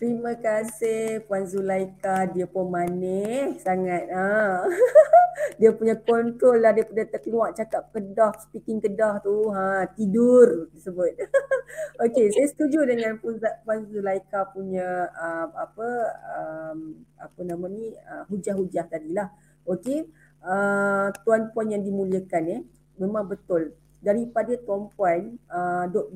[0.01, 2.25] Terima kasih Puan Zulaika.
[2.33, 4.09] Dia pun manis sangat.
[4.09, 4.65] Ha.
[5.61, 9.53] dia punya kontrol lah daripada terkeluar cakap kedah, speaking kedah tu.
[9.53, 11.21] Ha, tidur disebut.
[12.09, 15.89] okay, saya setuju dengan Puan Zulaika punya uh, apa
[16.33, 19.29] um, apa nama ni uh, hujah-hujah tadi lah.
[19.69, 20.09] Okay,
[20.41, 22.65] uh, tuan-puan yang dimuliakan eh,
[22.97, 26.13] memang betul daripada tuan uh, duk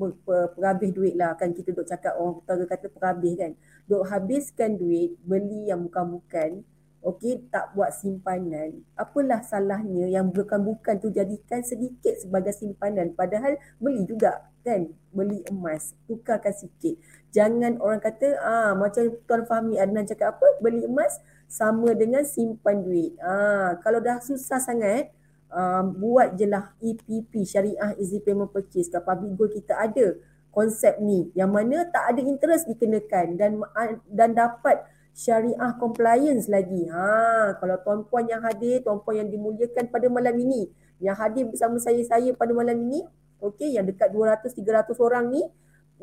[0.57, 1.37] perhabis duit lah.
[1.37, 3.51] Kan kita duk cakap orang utara kata perhabis kan.
[3.85, 6.65] Duk habiskan duit beli yang bukan-bukan
[7.05, 8.81] okey tak buat simpanan.
[8.97, 13.13] Apalah salahnya yang bukan-bukan tu jadikan sedikit sebagai simpanan.
[13.13, 16.97] Padahal beli juga kan beli emas tukarkan sikit.
[17.29, 20.47] Jangan orang kata ah macam tuan Fahmi Adnan cakap apa?
[20.59, 23.13] Beli emas sama dengan simpan duit.
[23.21, 25.13] Ah kalau dah susah sangat
[25.51, 30.15] um, buat je lah EPP Syariah Easy Payment Purchase kat public goal kita ada
[30.55, 33.59] konsep ni yang mana tak ada interest dikenakan dan
[34.07, 36.87] dan dapat syariah compliance lagi.
[36.91, 41.99] Ha kalau tuan-puan yang hadir, tuan-puan yang dimuliakan pada malam ini, yang hadir bersama saya
[42.03, 43.03] saya pada malam ini,
[43.39, 45.43] okey yang dekat 200 300 orang ni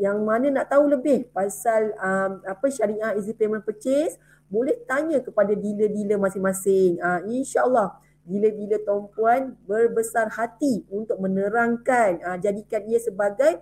[0.00, 4.16] yang mana nak tahu lebih pasal um, apa syariah easy payment purchase
[4.48, 7.00] boleh tanya kepada dealer-dealer masing-masing.
[7.00, 13.58] Uh, InsyaAllah bila-bila tuan-puan berbesar hati untuk menerangkan uh, jadikan ia sebagai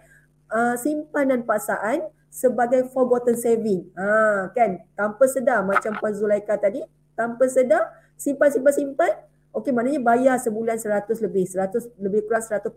[0.52, 3.90] uh, simpanan paksaan sebagai forgotten saving.
[3.96, 6.84] Ha kan tanpa sedar macam Puan Zulaika tadi
[7.18, 9.12] tanpa sedar simpan simpan simpan
[9.56, 12.70] okey maknanya bayar sebulan 100 lebih 100 lebih kurang 114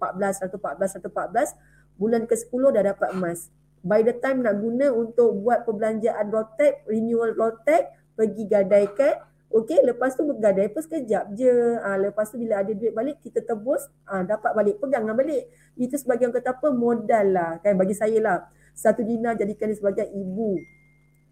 [0.50, 3.54] 114 114 bulan ke-10 dah dapat emas.
[3.84, 9.20] By the time nak guna untuk buat perbelanjaan Rotek, renewal Rotek, pergi gadaikan
[9.54, 11.78] Okey, lepas tu bergadai pun sekejap je.
[11.78, 15.46] Ha, lepas tu bila ada duit balik, kita tebus, ha, dapat balik, peganglah balik.
[15.78, 17.52] Itu sebagai orang kata apa, modal lah.
[17.62, 18.38] Kan, bagi saya lah.
[18.74, 20.58] Satu dinar jadikan dia sebagai ibu.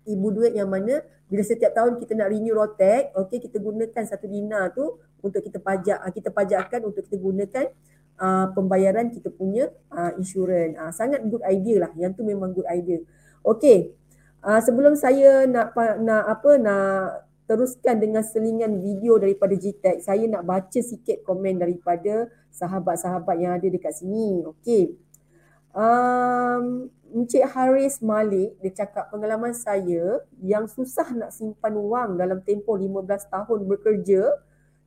[0.06, 4.28] Ibu duit yang mana bila setiap tahun kita nak renew rotek, okey kita gunakan satu
[4.28, 6.04] dinar tu untuk kita pajak.
[6.12, 7.66] Kita pajakkan untuk kita gunakan
[8.20, 10.76] uh, pembayaran kita punya uh, insurans.
[10.76, 11.92] Uh, sangat good idea lah.
[11.96, 13.00] Yang tu memang good idea.
[13.48, 13.96] Okey.
[14.44, 15.72] Uh, sebelum saya nak
[16.04, 20.08] nak apa nak teruskan dengan selingan video daripada GTEC.
[20.08, 24.48] Saya nak baca sikit komen daripada sahabat-sahabat yang ada dekat sini.
[24.48, 24.96] Okey.
[25.76, 32.80] Um, Encik Haris Malik, dia cakap pengalaman saya yang susah nak simpan wang dalam tempoh
[32.80, 34.32] 15 tahun bekerja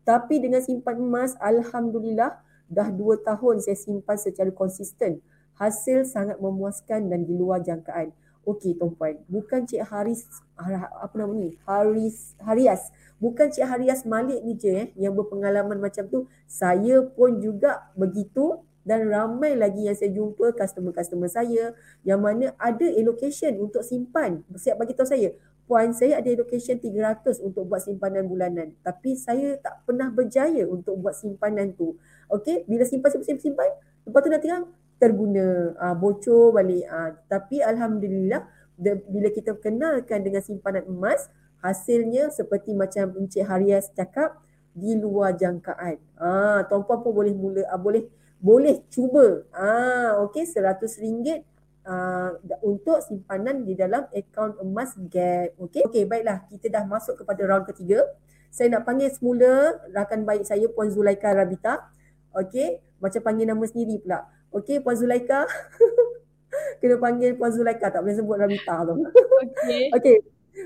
[0.05, 2.37] tapi dengan simpan emas, Alhamdulillah
[2.69, 5.25] dah 2 tahun saya simpan secara konsisten.
[5.57, 8.13] Hasil sangat memuaskan dan di luar jangkaan.
[8.45, 11.57] Okey tuan-puan, bukan Cik Haris apa nama ni?
[11.65, 12.93] Haris Harias.
[13.17, 16.29] Bukan Cik Harias Malik ni je eh yang berpengalaman macam tu.
[16.45, 21.73] Saya pun juga begitu dan ramai lagi yang saya jumpa customer-customer saya
[22.05, 24.45] yang mana ada allocation untuk simpan.
[24.53, 25.33] Siap bagi tahu saya,
[25.65, 28.77] puan saya ada allocation 300 untuk buat simpanan bulanan.
[28.85, 31.97] Tapi saya tak pernah berjaya untuk buat simpanan tu.
[32.29, 33.73] Okey, bila simpan simpan simpan,
[34.05, 34.69] lepas tu nanti kan
[35.05, 38.49] terguna uh, bocor balik uh, tapi alhamdulillah
[38.81, 41.29] de, bila kita kenalkan dengan simpanan emas
[41.61, 44.41] hasilnya seperti macam Encik Harias cakap
[44.73, 46.01] di luar jangkaan.
[46.17, 48.09] Ah uh, tuan-puan pun boleh mula uh, boleh
[48.41, 49.45] boleh cuba.
[49.53, 51.45] Ah okey RM100
[51.85, 52.31] uh,
[52.65, 55.85] untuk simpanan di dalam akaun emas Gap okey?
[55.89, 58.03] Okey baiklah kita dah masuk kepada round ketiga.
[58.49, 61.87] Saya nak panggil semula rakan baik saya Puan Zulaika Rabita.
[62.35, 65.43] Okey macam panggil nama sendiri pula Okey Puan Zulaika.
[66.79, 68.95] Kena panggil Puan Zulaika tak boleh sebut Rabita tu.
[69.43, 69.91] Okey.
[69.99, 70.17] Okey.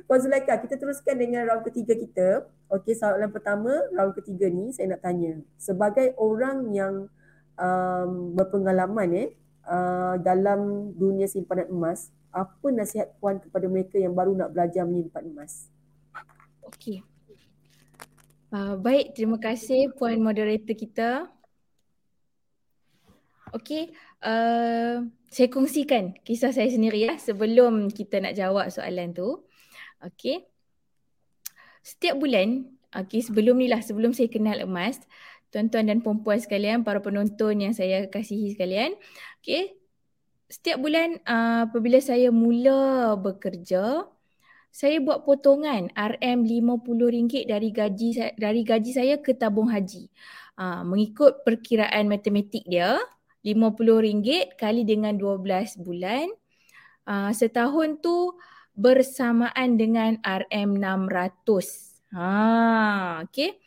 [0.05, 2.44] Puan Zulaika, kita teruskan dengan round ketiga kita.
[2.68, 5.40] Okey, soalan pertama, round ketiga ni saya nak tanya.
[5.57, 7.09] Sebagai orang yang
[7.57, 9.29] um, berpengalaman eh
[9.64, 15.24] uh, dalam dunia simpanan emas, apa nasihat puan kepada mereka yang baru nak belajar menyimpan
[15.33, 15.72] emas?
[16.68, 17.01] Okey.
[18.53, 21.33] Uh, baik, terima kasih puan moderator kita.
[23.56, 23.92] Okey,
[24.24, 29.44] uh, saya kongsikan kisah saya sendiri ya sebelum kita nak jawab soalan tu.
[30.04, 30.44] Okey.
[31.80, 35.00] Setiap bulan, okey sebelum ni lah, sebelum saya kenal emas,
[35.48, 38.92] tuan-tuan dan puan-puan sekalian, para penonton yang saya kasihi sekalian.
[39.40, 39.76] Okey.
[40.48, 44.08] Setiap bulan uh, apabila saya mula bekerja,
[44.68, 50.08] saya buat potongan RM50 dari gaji dari gaji saya ke tabung haji.
[50.58, 52.98] Uh, mengikut perkiraan matematik dia,
[53.42, 56.27] RM50 kali dengan 12 bulan.
[57.09, 58.37] Uh, setahun tu
[58.79, 61.66] bersamaan dengan RM600.
[62.14, 63.59] Ha, okay.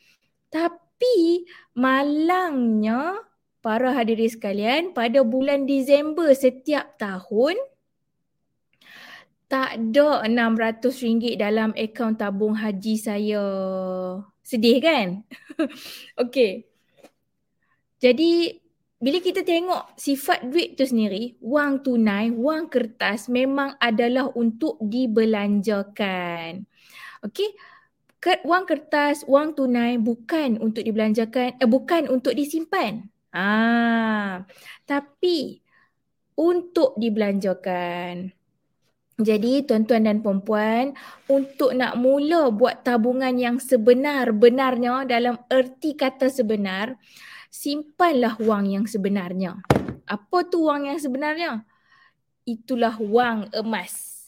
[0.48, 3.20] Tapi malangnya
[3.62, 7.60] para hadirin sekalian pada bulan Disember setiap tahun
[9.52, 13.44] tak ada RM600 dalam akaun tabung haji saya.
[14.40, 15.28] Sedih kan?
[16.24, 16.72] Okey.
[18.00, 18.61] Jadi
[19.02, 26.70] bila kita tengok sifat duit tu sendiri, wang tunai, wang kertas memang adalah untuk dibelanjakan.
[27.26, 27.58] Okey.
[28.46, 33.10] Wang kertas, wang tunai bukan untuk dibelanjakan, eh, bukan untuk disimpan.
[33.34, 34.46] Ah,
[34.86, 35.66] tapi
[36.38, 38.30] untuk dibelanjakan.
[39.22, 40.94] Jadi tuan-tuan dan puan-puan
[41.30, 46.98] untuk nak mula buat tabungan yang sebenar-benarnya dalam erti kata sebenar,
[47.52, 49.60] simpanlah wang yang sebenarnya.
[50.08, 51.68] Apa tu wang yang sebenarnya?
[52.48, 54.26] Itulah wang emas.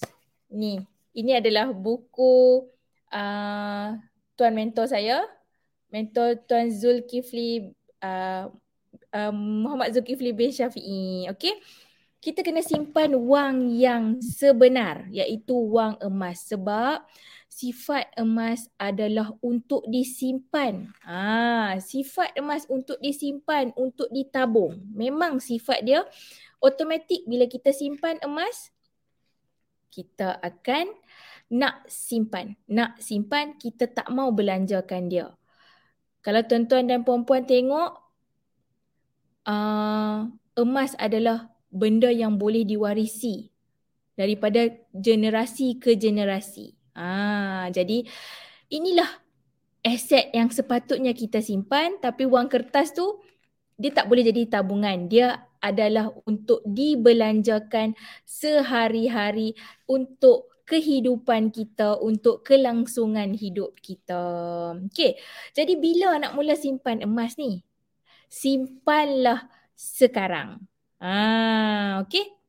[0.51, 0.83] Ni,
[1.15, 2.67] ini adalah buku
[3.09, 3.87] uh,
[4.35, 5.23] tuan mentor saya,
[5.87, 8.51] mentor tuan Zulkifli uh,
[9.09, 11.31] uh, Muhammad Zulkifli bin Syafi'i.
[11.31, 11.57] Okay
[12.23, 17.03] kita kena simpan wang yang sebenar iaitu wang emas sebab
[17.53, 20.89] sifat emas adalah untuk disimpan.
[21.05, 24.81] Ah, ha, sifat emas untuk disimpan, untuk ditabung.
[24.97, 26.01] Memang sifat dia
[26.57, 28.73] automatik bila kita simpan emas
[29.93, 30.89] kita akan
[31.53, 32.57] nak simpan.
[32.65, 35.29] Nak simpan kita tak mau belanjakan dia.
[36.25, 38.01] Kalau tuan-tuan dan puan-puan tengok
[39.45, 40.25] uh,
[40.57, 43.53] emas adalah benda yang boleh diwarisi
[44.17, 46.82] daripada generasi ke generasi.
[46.93, 48.05] Ah, jadi
[48.69, 49.09] inilah
[49.83, 53.19] aset yang sepatutnya kita simpan tapi wang kertas tu
[53.77, 55.09] dia tak boleh jadi tabungan.
[55.09, 59.57] Dia adalah untuk dibelanjakan sehari-hari
[59.89, 64.23] untuk kehidupan kita, untuk kelangsungan hidup kita.
[64.89, 65.19] Okey.
[65.55, 67.63] Jadi bila nak mula simpan emas ni?
[68.31, 70.63] Simpanlah sekarang.
[71.01, 72.42] Ah, okey.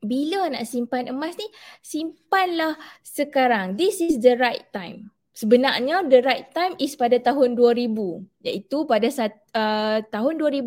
[0.00, 1.44] Bila nak simpan emas ni,
[1.84, 3.76] simpanlah sekarang.
[3.76, 5.12] This is the right time.
[5.36, 7.88] Sebenarnya the right time is pada tahun 2000
[8.44, 9.08] iaitu pada
[9.56, 10.66] uh, tahun 2000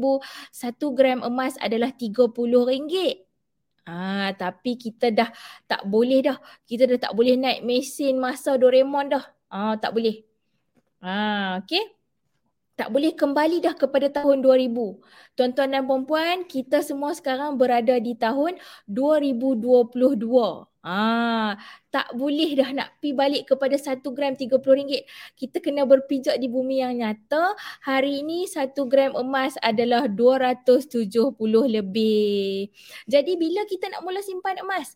[0.50, 3.22] satu gram emas adalah RM30.
[3.84, 5.30] Ah, tapi kita dah
[5.68, 6.38] tak boleh dah.
[6.64, 9.26] Kita dah tak boleh naik mesin masa Doraemon dah.
[9.52, 10.24] Ah, tak boleh.
[11.04, 12.03] Ah, okey
[12.74, 14.98] tak boleh kembali dah kepada tahun 2000.
[15.38, 18.58] Tuan-tuan dan puan-puan, kita semua sekarang berada di tahun
[18.90, 20.66] 2022.
[20.84, 21.56] Ah,
[21.96, 25.08] tak boleh dah nak pi balik kepada 1 gram RM30.
[25.40, 27.56] Kita kena berpijak di bumi yang nyata.
[27.88, 31.40] Hari ini 1 gram emas adalah 270
[31.72, 32.68] lebih.
[33.08, 34.92] Jadi bila kita nak mula simpan emas?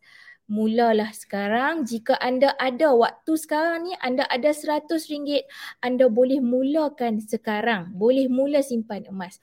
[0.48, 1.84] Mulalah sekarang.
[1.84, 5.46] Jika anda ada waktu sekarang ni, anda ada RM100,
[5.84, 7.94] anda boleh mulakan sekarang.
[7.94, 9.38] Boleh mula simpan emas.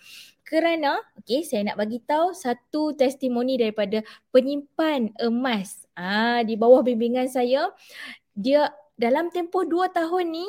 [0.44, 7.30] Kerana, okay, saya nak bagi tahu satu testimoni daripada penyimpan emas ah di bawah bimbingan
[7.30, 7.72] saya.
[8.34, 10.46] Dia dalam tempoh dua tahun ni,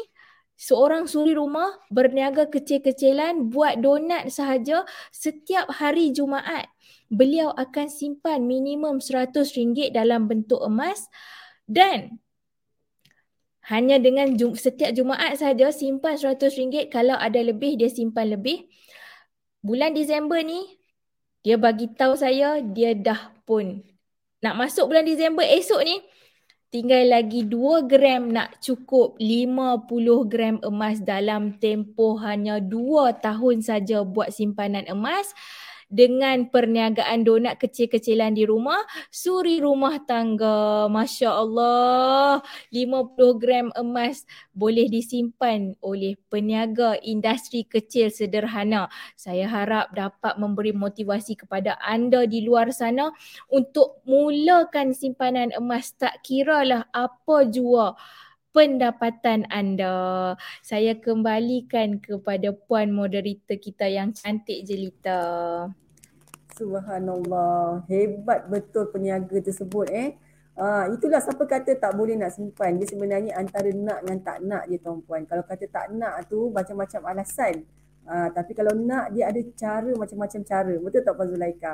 [0.56, 6.72] seorang suri rumah berniaga kecil-kecilan buat donat sahaja setiap hari Jumaat
[7.16, 11.08] beliau akan simpan minimum RM100 dalam bentuk emas
[11.64, 12.20] dan
[13.66, 18.68] hanya dengan jum- setiap Jumaat saja simpan RM100 kalau ada lebih dia simpan lebih.
[19.66, 20.62] Bulan Disember ni
[21.42, 23.82] dia bagi tahu saya dia dah pun
[24.44, 25.42] nak masuk bulan Disember.
[25.42, 25.98] Esok ni
[26.70, 29.90] tinggal lagi 2 gram nak cukup 50
[30.30, 35.32] gram emas dalam tempoh hanya 2 tahun saja buat simpanan emas
[35.96, 40.92] dengan perniagaan donat kecil-kecilan di rumah, suri rumah tangga.
[40.92, 42.44] Masya Allah,
[42.76, 48.92] 50 gram emas boleh disimpan oleh peniaga industri kecil sederhana.
[49.16, 53.16] Saya harap dapat memberi motivasi kepada anda di luar sana
[53.48, 57.96] untuk mulakan simpanan emas tak kiralah apa jua
[58.52, 60.36] pendapatan anda.
[60.60, 65.68] Saya kembalikan kepada puan moderator kita yang cantik jelita.
[66.56, 67.84] Subhanallah.
[67.92, 70.16] Hebat betul peniaga tersebut eh.
[70.56, 72.80] Uh, itulah siapa kata tak boleh nak simpan.
[72.80, 75.28] Dia sebenarnya antara nak dan tak nak je tuan-puan.
[75.28, 77.68] Kalau kata tak nak tu macam-macam alasan.
[78.08, 80.74] Uh, tapi kalau nak dia ada cara macam-macam cara.
[80.80, 81.74] Betul tak Puan Zulaika?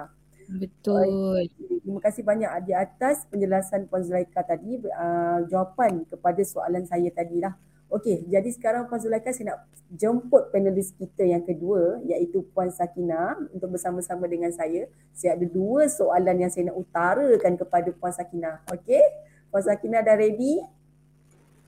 [0.49, 1.45] Betul.
[1.85, 7.37] Terima kasih banyak di atas penjelasan Puan Zulaika tadi, uh, jawapan kepada soalan saya tadi
[7.37, 7.53] lah.
[7.91, 13.35] Okey, jadi sekarang Puan Zulaika saya nak jemput panelis kita yang kedua iaitu Puan Sakina
[13.51, 14.87] untuk bersama-sama dengan saya.
[15.11, 18.63] Saya ada dua soalan yang saya nak utarakan kepada Puan Sakina.
[18.71, 19.03] Okey,
[19.51, 20.63] Puan Sakina dah ready?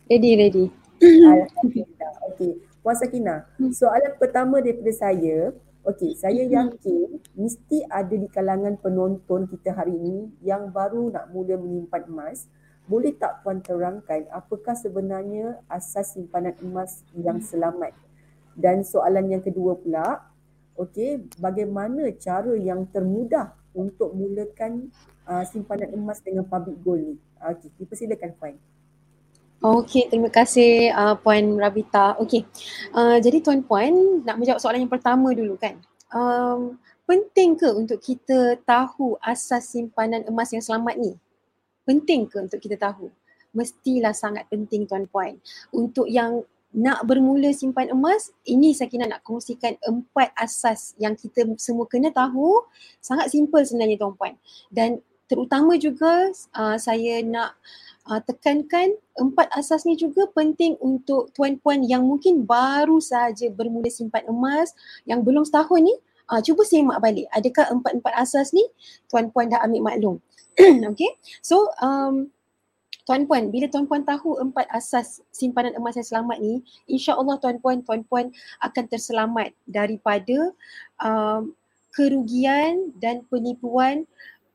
[0.07, 0.65] Ready, ready.
[1.03, 2.11] Alhamdulillah.
[2.31, 3.43] Okey, Puan Sakina,
[3.75, 5.51] soalan pertama daripada saya,
[5.83, 11.59] okey, saya yakin mesti ada di kalangan penonton kita hari ini yang baru nak mula
[11.59, 12.47] menyimpan emas.
[12.83, 17.95] Boleh tak Puan terangkan apakah sebenarnya asas simpanan emas yang selamat?
[18.53, 20.27] Dan soalan yang kedua pula,
[20.75, 24.91] okey, bagaimana cara yang termudah untuk mulakan
[25.25, 27.15] uh, simpanan emas dengan public gold ni?
[27.39, 28.55] Okey, dipersilakan Puan.
[29.63, 32.19] Okey, terima kasih uh, Puan Rabita.
[32.19, 32.43] Okey,
[32.91, 35.79] uh, jadi tuan-puan nak menjawab soalan yang pertama dulu kan.
[36.11, 36.75] Um,
[37.07, 41.15] penting ke untuk kita tahu asas simpanan emas yang selamat ni?
[41.83, 43.11] Penting ke untuk kita tahu?
[43.53, 45.37] Mestilah sangat penting tuan-puan.
[45.69, 46.41] Untuk yang
[46.73, 52.09] nak bermula simpan emas, ini saya kira nak kongsikan empat asas yang kita semua kena
[52.09, 52.65] tahu.
[52.97, 54.33] Sangat simple sebenarnya tuan-puan.
[54.73, 54.97] Dan
[55.29, 57.53] terutama juga uh, saya nak
[58.09, 64.25] uh, tekankan empat asas ni juga penting untuk tuan-puan yang mungkin baru saja bermula simpan
[64.25, 64.73] emas
[65.05, 65.93] yang belum setahun ni.
[66.25, 67.27] Uh, cuba semak balik.
[67.35, 68.63] Adakah empat-empat asas ni
[69.11, 70.15] tuan-puan dah ambil maklum?
[70.91, 71.11] okay.
[71.41, 72.29] So um,
[73.09, 78.31] tuan-puan, bila tuan-puan tahu empat asas simpanan emas yang selamat ni, insya-Allah tuan-puan, tuan-puan
[78.63, 80.55] akan terselamat daripada
[81.03, 81.51] um,
[81.93, 84.07] kerugian dan penipuan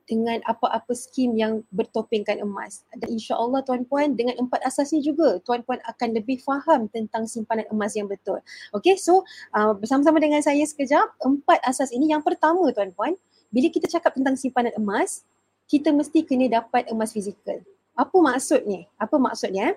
[0.09, 2.83] dengan apa-apa skim yang bertopengkan emas.
[2.97, 7.93] Dan insya-Allah tuan-puan dengan empat asas ni juga tuan-puan akan lebih faham tentang simpanan emas
[7.93, 8.41] yang betul.
[8.73, 9.23] Okay, so
[9.53, 13.21] uh, bersama-sama dengan saya sekejap, empat asas ini yang pertama tuan-puan,
[13.53, 15.29] bila kita cakap tentang simpanan emas,
[15.69, 17.61] kita mesti kena dapat emas fizikal.
[17.93, 18.89] Apa maksudnya?
[18.97, 19.77] Apa maksudnya?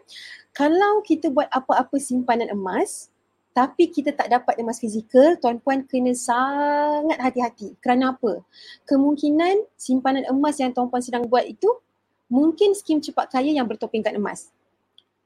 [0.55, 3.11] Kalau kita buat apa-apa simpanan emas
[3.51, 7.75] tapi kita tak dapat emas fizikal, tuan-puan kena sangat hati-hati.
[7.83, 8.39] Kerana apa?
[8.87, 11.67] Kemungkinan simpanan emas yang tuan-puan sedang buat itu
[12.31, 14.55] mungkin skim cepat kaya yang bertopengkan emas.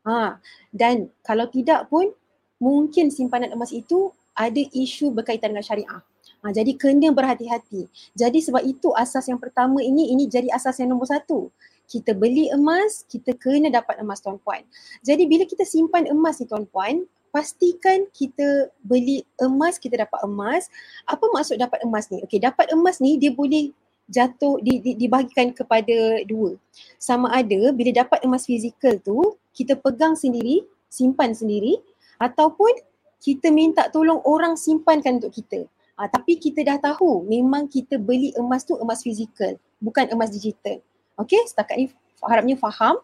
[0.10, 0.42] Ha,
[0.74, 2.10] dan kalau tidak pun
[2.58, 6.02] mungkin simpanan emas itu ada isu berkaitan dengan syariah.
[6.46, 7.90] Ha, jadi kena berhati-hati.
[8.14, 11.50] Jadi sebab itu asas yang pertama ini, ini jadi asas yang nombor satu.
[11.90, 14.62] Kita beli emas, kita kena dapat emas tuan-puan.
[15.02, 17.02] Jadi bila kita simpan emas ni tuan-puan,
[17.34, 20.70] pastikan kita beli emas, kita dapat emas.
[21.10, 22.22] Apa maksud dapat emas ni?
[22.22, 23.74] Okey, dapat emas ni dia boleh
[24.06, 26.54] jatuh, di, di, dibahagikan kepada dua.
[27.02, 30.62] Sama ada bila dapat emas fizikal tu, kita pegang sendiri,
[30.94, 31.82] simpan sendiri
[32.22, 32.70] ataupun
[33.18, 35.66] kita minta tolong orang simpankan untuk kita.
[35.96, 40.84] Uh, tapi kita dah tahu memang kita beli emas tu emas fizikal, bukan emas digital.
[41.16, 41.86] Okay, setakat ni
[42.20, 43.00] harapnya faham.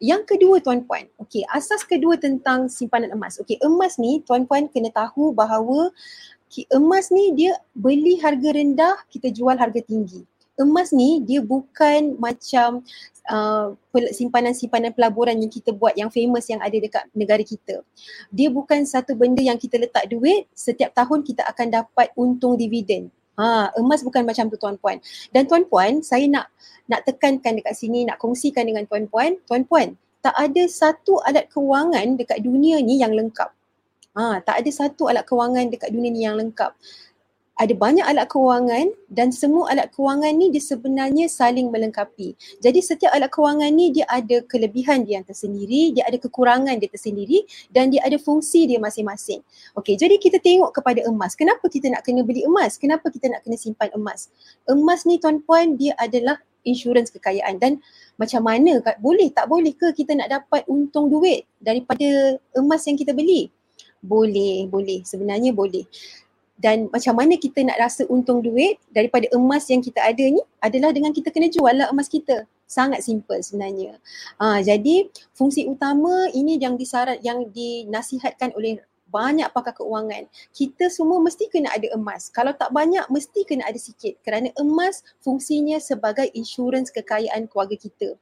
[0.00, 3.36] Yang kedua tuan-puan, okay, asas kedua tentang simpanan emas.
[3.36, 5.92] Okay, emas ni tuan-puan kena tahu bahawa
[6.72, 10.24] emas ni dia beli harga rendah, kita jual harga tinggi.
[10.60, 12.84] Emas ni dia bukan macam
[13.32, 13.72] uh,
[14.12, 17.80] simpanan-simpanan pelaburan yang kita buat yang famous yang ada dekat negara kita.
[18.28, 23.08] Dia bukan satu benda yang kita letak duit, setiap tahun kita akan dapat untung dividen.
[23.40, 25.00] Ha, emas bukan macam tu tuan-puan.
[25.32, 26.52] Dan tuan-puan, saya nak
[26.84, 32.44] nak tekankan dekat sini, nak kongsikan dengan tuan-puan, tuan-puan, tak ada satu alat kewangan dekat
[32.44, 33.48] dunia ni yang lengkap.
[34.12, 36.76] Ha, tak ada satu alat kewangan dekat dunia ni yang lengkap
[37.52, 42.32] ada banyak alat kewangan dan semua alat kewangan ni dia sebenarnya saling melengkapi.
[42.64, 46.88] Jadi setiap alat kewangan ni dia ada kelebihan dia yang tersendiri, dia ada kekurangan dia
[46.88, 49.44] tersendiri dan dia ada fungsi dia masing-masing.
[49.76, 51.36] Okey, jadi kita tengok kepada emas.
[51.36, 52.80] Kenapa kita nak kena beli emas?
[52.80, 54.32] Kenapa kita nak kena simpan emas?
[54.64, 57.82] Emas ni tuan-puan dia adalah insurans kekayaan dan
[58.16, 63.12] macam mana boleh tak boleh ke kita nak dapat untung duit daripada emas yang kita
[63.12, 63.52] beli?
[64.02, 65.06] Boleh, boleh.
[65.06, 65.86] Sebenarnya boleh
[66.62, 70.94] dan macam mana kita nak rasa untung duit daripada emas yang kita ada ni adalah
[70.94, 72.46] dengan kita kena jual lah emas kita.
[72.70, 73.98] Sangat simple sebenarnya.
[74.38, 78.78] Ha, jadi fungsi utama ini yang disarat yang dinasihatkan oleh
[79.12, 80.24] banyak pakar keuangan.
[80.56, 82.32] Kita semua mesti kena ada emas.
[82.32, 88.16] Kalau tak banyak mesti kena ada sikit kerana emas fungsinya sebagai insurans kekayaan keluarga kita.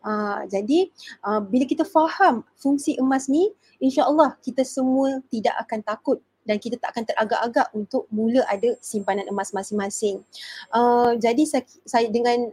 [0.00, 0.88] Uh, jadi
[1.28, 3.52] uh, bila kita faham fungsi emas ni,
[3.84, 9.28] insya-Allah kita semua tidak akan takut dan kita tak akan teragak-agak untuk mula ada simpanan
[9.28, 10.24] emas masing-masing.
[10.72, 12.50] Uh, jadi saya, saya dengan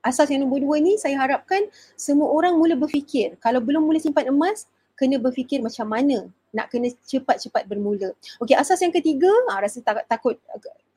[0.00, 1.60] asas yang nombor dua ni saya harapkan
[1.92, 4.64] semua orang mula berfikir kalau belum mula simpan emas
[4.96, 8.16] kena berfikir macam mana nak kena cepat-cepat bermula.
[8.40, 10.40] Okey asas yang ketiga uh, rasa tak, takut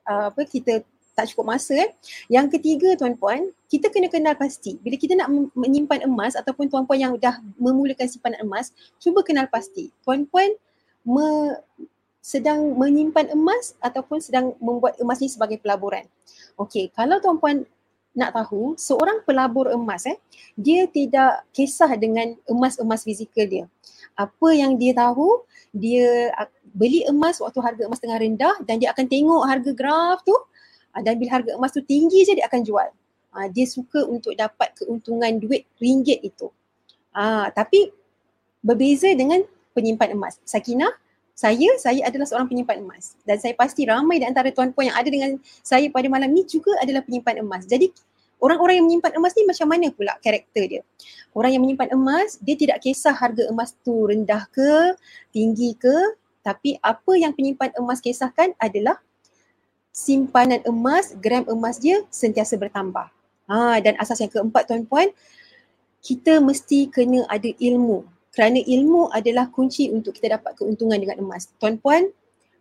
[0.08, 1.90] uh, apa kita tak cukup masa eh.
[2.26, 4.82] Yang ketiga tuan-puan, kita kena kenal pasti.
[4.82, 9.94] Bila kita nak menyimpan emas ataupun tuan-puan yang dah memulakan simpanan emas, cuba kenal pasti.
[10.02, 10.58] Tuan-puan
[11.06, 11.58] me,
[12.24, 16.08] sedang menyimpan emas ataupun sedang membuat emas ni sebagai pelaburan.
[16.56, 17.68] Okey, kalau tuan-puan
[18.16, 20.16] nak tahu, seorang pelabur emas eh,
[20.56, 23.66] dia tidak kisah dengan emas-emas fizikal dia.
[24.16, 25.44] Apa yang dia tahu,
[25.76, 26.32] dia
[26.72, 31.02] beli emas waktu harga emas tengah rendah dan dia akan tengok harga graf tu uh,
[31.02, 32.90] dan bila harga emas tu tinggi je dia akan jual.
[33.34, 36.48] Uh, dia suka untuk dapat keuntungan duit ringgit itu.
[37.12, 37.90] Uh, tapi
[38.62, 39.42] berbeza dengan
[39.74, 40.38] penyimpan emas.
[40.46, 40.94] Sakinah,
[41.34, 43.18] saya, saya adalah seorang penyimpan emas.
[43.26, 46.72] Dan saya pasti ramai di antara tuan-puan yang ada dengan saya pada malam ni juga
[46.78, 47.66] adalah penyimpan emas.
[47.66, 47.90] Jadi
[48.38, 50.82] orang-orang yang menyimpan emas ni macam mana pula karakter dia?
[51.34, 54.94] Orang yang menyimpan emas, dia tidak kisah harga emas tu rendah ke,
[55.34, 55.96] tinggi ke,
[56.46, 59.02] tapi apa yang penyimpan emas kisahkan adalah
[59.90, 63.10] simpanan emas, gram emas dia sentiasa bertambah.
[63.50, 65.10] Ha, dan asas yang keempat tuan-puan,
[66.04, 68.04] kita mesti kena ada ilmu.
[68.34, 71.54] Kerana ilmu adalah kunci untuk kita dapat keuntungan dengan emas.
[71.62, 72.10] Tuan-puan,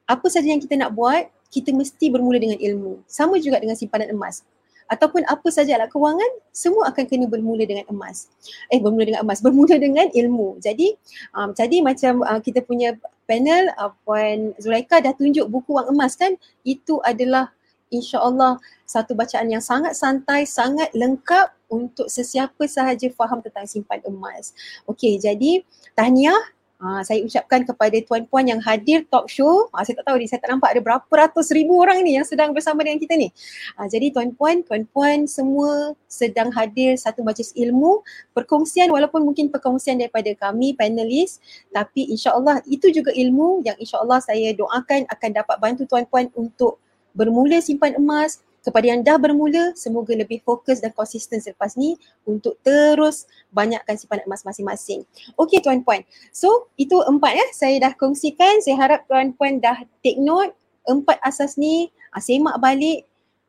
[0.04, 3.00] apa saja yang kita nak buat, kita mesti bermula dengan ilmu.
[3.08, 4.44] Sama juga dengan simpanan emas.
[4.92, 8.28] Ataupun apa saja alat kewangan, semua akan kena bermula dengan emas.
[8.68, 10.60] Eh, bermula dengan emas, bermula dengan ilmu.
[10.60, 10.92] Jadi,
[11.32, 12.92] um, jadi macam uh, kita punya
[13.24, 16.36] panel uh, Puan Zulaika dah tunjuk buku wang emas kan
[16.68, 17.48] itu adalah
[17.92, 18.56] insya-Allah
[18.88, 24.56] satu bacaan yang sangat santai sangat lengkap untuk sesiapa sahaja faham tentang simpan emas.
[24.88, 25.60] Okey jadi
[25.92, 26.40] tahniah
[26.82, 29.70] Ha, saya ucapkan kepada tuan-puan yang hadir talk show.
[29.70, 32.26] Ha, saya tak tahu ni, saya tak nampak ada berapa ratus ribu orang ni yang
[32.26, 33.30] sedang bersama dengan kita ni.
[33.78, 38.02] Ha, jadi tuan-puan, tuan-puan semua sedang hadir satu majlis ilmu.
[38.34, 41.38] Perkongsian walaupun mungkin perkongsian daripada kami panelis.
[41.70, 46.82] Tapi insyaAllah itu juga ilmu yang insyaAllah saya doakan akan dapat bantu tuan-puan untuk
[47.12, 52.54] bermula simpan emas, kepada yang dah bermula, semoga lebih fokus dan konsisten selepas ni untuk
[52.62, 55.02] terus banyakkan simpanan emas masing-masing.
[55.34, 58.62] Okey tuan-puan, so itu empat ya saya dah kongsikan.
[58.62, 60.54] Saya harap tuan-puan dah take note
[60.86, 63.02] empat asas ni, uh, semak balik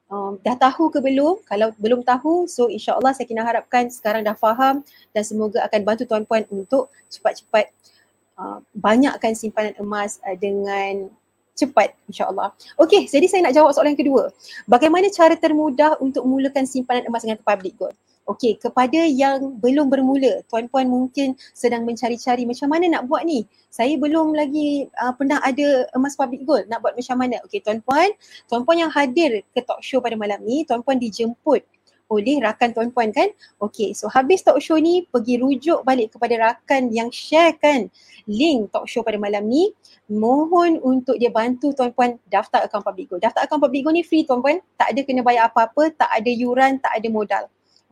[0.10, 1.46] um, dah tahu ke belum?
[1.46, 4.82] Kalau belum tahu, so insyaAllah saya kena harapkan sekarang dah faham
[5.14, 7.70] dan semoga akan bantu tuan-puan untuk cepat-cepat
[8.42, 11.14] uh, banyakkan simpanan emas uh, dengan
[11.54, 12.52] cepat insyaAllah.
[12.82, 14.34] Okey, jadi saya nak jawab soalan kedua.
[14.66, 17.96] Bagaimana cara termudah untuk mulakan simpanan emas dengan public gold?
[18.24, 23.44] Okey, kepada yang belum bermula, tuan-puan mungkin sedang mencari-cari macam mana nak buat ni.
[23.68, 27.44] Saya belum lagi uh, pernah ada emas public gold, nak buat macam mana?
[27.44, 28.16] Okey, tuan-puan,
[28.48, 31.68] tuan-puan yang hadir ke talk show pada malam ni, tuan-puan dijemput
[32.14, 33.30] oleh rakan tuan-puan kan.
[33.58, 37.90] Okay, so habis talk show ni pergi rujuk balik kepada rakan yang sharekan
[38.30, 39.72] link talk show pada malam ni
[40.12, 43.16] mohon untuk dia bantu tuan-puan daftar akaun Public Go.
[43.20, 46.80] Daftar akaun Public Go ni free tuan-puan, tak ada kena bayar apa-apa, tak ada yuran,
[46.80, 47.44] tak ada modal.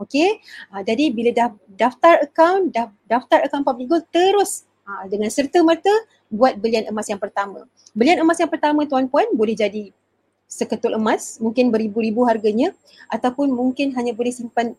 [0.02, 0.42] Okay,
[0.74, 5.92] uh, jadi bila dah daftar akaun, dah daftar akaun Public Go terus uh, dengan serta-merta
[6.32, 7.68] buat belian emas yang pertama.
[7.92, 9.92] Belian emas yang pertama tuan-puan boleh jadi
[10.52, 12.76] seketul emas, mungkin beribu-ribu harganya
[13.08, 14.76] ataupun mungkin hanya boleh simpan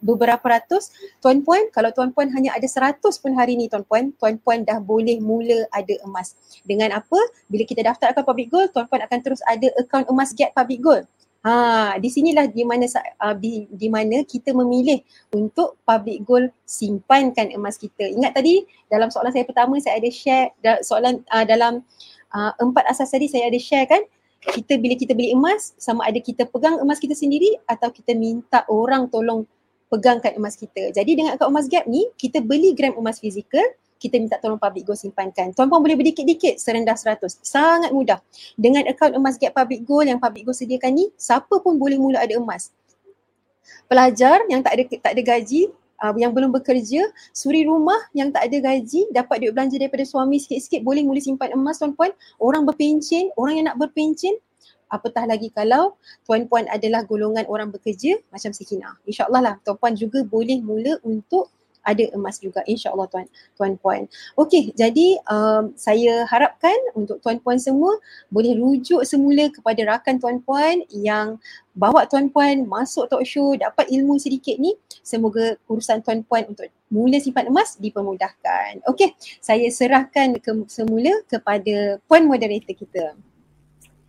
[0.00, 5.20] beberapa ratus, tuan-puan kalau tuan-puan hanya ada seratus pun hari ni tuan-puan, tuan-puan dah boleh
[5.20, 6.36] mula ada emas.
[6.64, 7.16] Dengan apa?
[7.48, 11.04] Bila kita daftar akaun Public Gold, tuan-puan akan terus ada akaun emas Get Public Gold.
[11.44, 12.88] Ha, di sinilah di mana
[13.20, 15.04] uh, di, di mana kita memilih
[15.36, 18.08] untuk Public Gold simpankan emas kita.
[18.08, 21.84] Ingat tadi dalam soalan saya pertama saya ada share soalan uh, dalam
[22.32, 24.00] uh, empat asas tadi saya ada share kan
[24.52, 28.66] kita bila kita beli emas sama ada kita pegang emas kita sendiri atau kita minta
[28.68, 29.48] orang tolong
[29.88, 30.90] pegangkan emas kita.
[30.90, 33.62] Jadi dengan akaun emas gap ni, kita beli gram emas fizikal,
[34.02, 35.54] kita minta tolong public go simpankan.
[35.54, 37.40] Tuan-puan boleh berdikit-dikit serendah 100.
[37.40, 38.18] Sangat mudah.
[38.58, 42.20] Dengan akaun emas gap public go yang public go sediakan ni, siapa pun boleh mula
[42.20, 42.74] ada emas.
[43.88, 45.72] Pelajar yang tak ada tak ada gaji,
[46.02, 50.40] uh, yang belum bekerja, suri rumah yang tak ada gaji, dapat duit belanja daripada suami
[50.40, 52.10] sikit-sikit, boleh mula simpan emas tuan-puan.
[52.40, 54.34] Orang berpencen, orang yang nak berpencen,
[54.90, 58.94] apatah lagi kalau tuan-puan adalah golongan orang bekerja macam Sekina.
[59.08, 61.50] InsyaAllah lah tuan-puan juga boleh mula untuk
[61.84, 64.08] ada emas juga insyaAllah tuan, tuan-puan.
[64.40, 67.94] Okey jadi um, saya harapkan untuk tuan-puan semua
[68.32, 71.38] boleh rujuk semula kepada rakan tuan-puan yang
[71.76, 74.74] bawa tuan-puan masuk talk show dapat ilmu sedikit ni.
[75.04, 78.82] Semoga urusan tuan-puan untuk mula simpan emas dipermudahkan.
[78.88, 83.14] Okey saya serahkan ke, semula kepada puan moderator kita.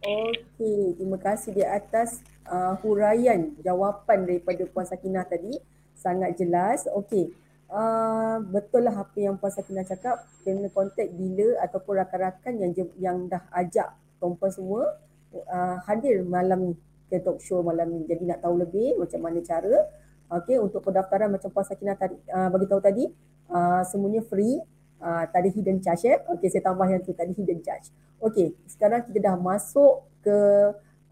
[0.06, 5.58] Okey, terima kasih di atas uh, huraian jawapan daripada Puan Sakinah tadi.
[5.98, 6.86] Sangat jelas.
[6.94, 7.34] Okey,
[7.76, 10.24] uh, betul lah apa yang Puan Sakinah cakap.
[10.48, 14.96] Kena kontak dealer ataupun rakan-rakan yang yang dah ajak tuan semua
[15.36, 16.74] uh, hadir malam ni
[17.12, 18.08] ke talk show malam ni.
[18.08, 19.76] Jadi nak tahu lebih macam mana cara.
[20.26, 23.06] Okey, untuk pendaftaran macam Puan Sakinah tadi uh, bagi tahu tadi,
[23.52, 24.58] uh, semuanya free.
[24.96, 26.18] Uh, tak ada hidden charge ya.
[26.34, 27.94] Okey, saya tambah yang tu tadi hidden charge.
[28.24, 30.38] Okey, sekarang kita dah masuk ke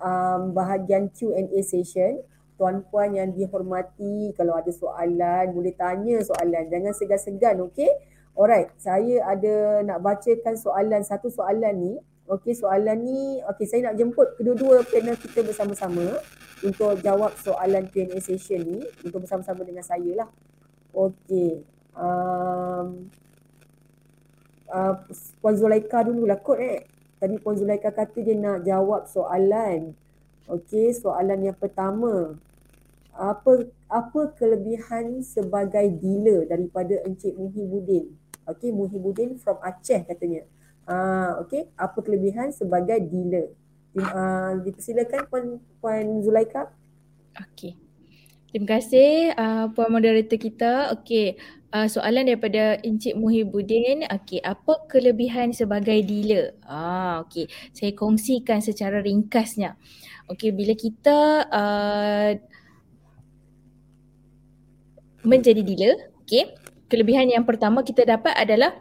[0.01, 2.23] um, bahagian Q&A session.
[2.55, 6.69] Tuan-puan yang dihormati, kalau ada soalan boleh tanya soalan.
[6.69, 7.89] Jangan segan-segan, okey?
[8.33, 11.93] Alright, saya ada nak bacakan soalan, satu soalan ni
[12.23, 16.23] Okey, soalan ni, okey saya nak jemput kedua-dua panel kita bersama-sama
[16.63, 20.29] untuk jawab soalan Q&A session ni untuk bersama-sama dengan saya lah.
[20.95, 21.67] Okey.
[21.91, 23.11] Um,
[24.71, 24.95] uh,
[25.43, 26.87] Puan Zulaika dulu lah kot eh.
[27.19, 29.91] Tadi Puan Zulaika kata dia nak jawab soalan.
[30.47, 32.35] Okey, soalan yang pertama.
[33.13, 38.11] Apa apa kelebihan sebagai dealer daripada Encik Muhyiddin?
[38.49, 40.43] Okey, Muhyiddin from Aceh katanya.
[40.83, 43.55] Ah, okey, apa kelebihan sebagai dealer?
[43.93, 45.45] Uh, dipersilakan Puan
[45.77, 46.73] Puan Zulaika.
[47.37, 47.82] Okey.
[48.53, 50.93] Terima kasih uh, Puan Moderator kita.
[50.93, 51.41] Okey,
[51.73, 54.05] uh, soalan daripada Encik Muhyiddin.
[54.05, 56.53] Okey, apa kelebihan sebagai dealer?
[56.61, 57.49] Ah, okey.
[57.73, 59.73] Saya kongsikan secara ringkasnya.
[60.29, 62.37] Okey, bila kita uh,
[65.25, 66.53] menjadi dealer, okey.
[66.93, 68.77] Kelebihan yang pertama kita dapat adalah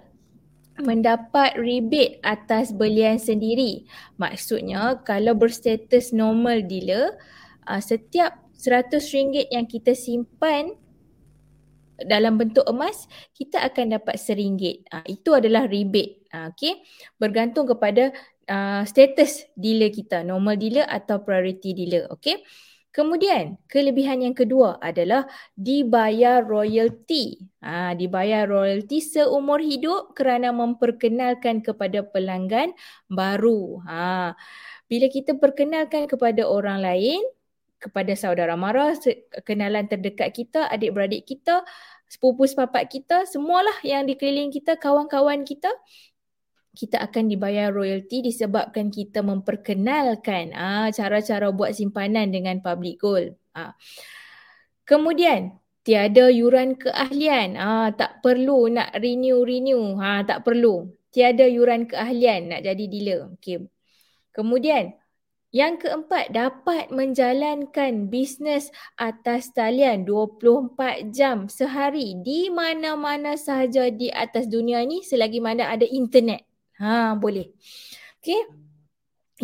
[0.85, 3.89] mendapat rebate atas belian sendiri.
[4.21, 7.17] Maksudnya kalau berstatus normal dealer,
[7.65, 10.79] uh, setiap RM100 yang kita simpan
[12.07, 14.87] dalam bentuk emas, kita akan dapat RM1.
[14.91, 16.23] Uh, itu adalah rebate.
[16.31, 16.83] Uh, okay?
[17.19, 18.15] Bergantung kepada
[18.47, 22.07] uh, status dealer kita, normal dealer atau priority dealer.
[22.15, 22.43] Okay?
[22.93, 25.25] Kemudian kelebihan yang kedua adalah
[25.57, 27.41] dibayar royalty.
[27.65, 32.77] Ha, dibayar royalty seumur hidup kerana memperkenalkan kepada pelanggan
[33.09, 33.81] baru.
[33.89, 34.37] Ha,
[34.93, 37.25] bila kita perkenalkan kepada orang lain,
[37.83, 38.95] kepada saudara mara,
[39.43, 41.67] kenalan terdekat kita, adik-beradik kita,
[42.07, 45.75] sepupu sepapak kita, semualah yang dikeliling kita, kawan-kawan kita,
[46.73, 53.37] kita akan dibayar royalty disebabkan kita memperkenalkan ah cara-cara buat simpanan dengan public gold.
[53.53, 53.77] Ah.
[54.89, 57.61] Kemudian tiada yuran keahlian.
[57.61, 60.01] Ah tak perlu nak renew renew.
[60.01, 60.89] Ha tak perlu.
[61.13, 63.21] Tiada yuran keahlian nak jadi dealer.
[63.37, 63.69] Okey.
[64.33, 64.97] Kemudian
[65.53, 74.49] yang keempat dapat menjalankan bisnes atas talian 24 jam sehari di mana-mana sahaja di atas
[74.49, 76.49] dunia ini selagi mana ada internet.
[76.81, 77.53] Ha, boleh.
[78.25, 78.49] Okey.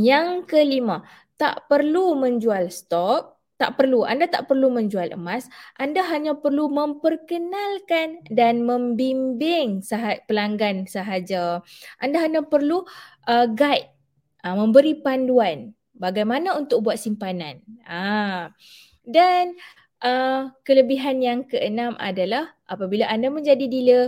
[0.01, 1.05] Yang kelima,
[1.37, 4.09] tak perlu menjual stok, tak perlu.
[4.09, 5.45] Anda tak perlu menjual emas.
[5.77, 11.61] Anda hanya perlu memperkenalkan dan membimbing sahaja pelanggan sahaja.
[12.01, 12.89] Anda hanya perlu
[13.29, 13.93] uh, guide,
[14.41, 17.61] uh, memberi panduan bagaimana untuk buat simpanan.
[17.85, 18.49] Uh,
[19.05, 19.59] dan
[20.01, 24.05] uh, kelebihan yang keenam adalah apabila anda menjadi dealer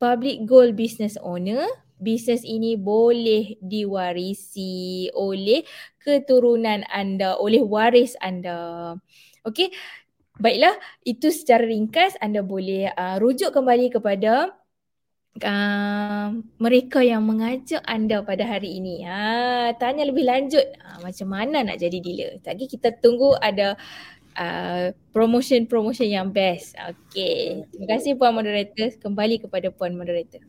[0.00, 1.62] public gold business owner,
[2.00, 5.66] bisnes ini boleh diwarisi oleh
[6.00, 8.94] keturunan anda, oleh waris anda.
[9.44, 9.70] Okey.
[10.38, 14.54] Baiklah, itu secara ringkas anda boleh uh, rujuk kembali kepada
[15.44, 19.02] uh, mereka yang mengajak anda pada hari ini.
[19.04, 22.32] Ha, tanya lebih lanjut uh, macam mana nak jadi dealer.
[22.42, 23.78] Lagi kita tunggu ada
[24.38, 26.78] uh, promotion-promotion yang best.
[26.78, 27.66] Okey.
[27.70, 28.94] Terima kasih Puan Moderator.
[29.02, 30.42] Kembali kepada Puan Moderator.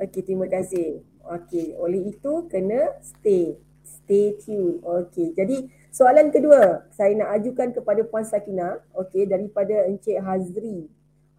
[0.00, 1.00] Okey, terima kasih.
[1.26, 3.56] Okey, oleh itu kena stay.
[3.82, 4.78] Stay tune.
[4.82, 8.78] Okey, jadi soalan kedua saya nak ajukan kepada Puan Sakina.
[8.94, 10.86] Okey, daripada Encik Hazri.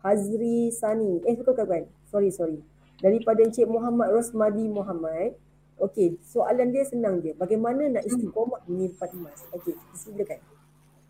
[0.03, 1.19] Hazri Sani.
[1.25, 1.83] Eh, bukan, bukan.
[2.07, 2.59] Sorry, sorry.
[2.97, 5.37] Daripada Encik Muhammad Rosmadi Muhammad.
[5.77, 7.37] Okey, soalan dia senang je.
[7.37, 9.45] Bagaimana nak istiqomah menyimpan emas?
[9.53, 10.41] Okey, silakan.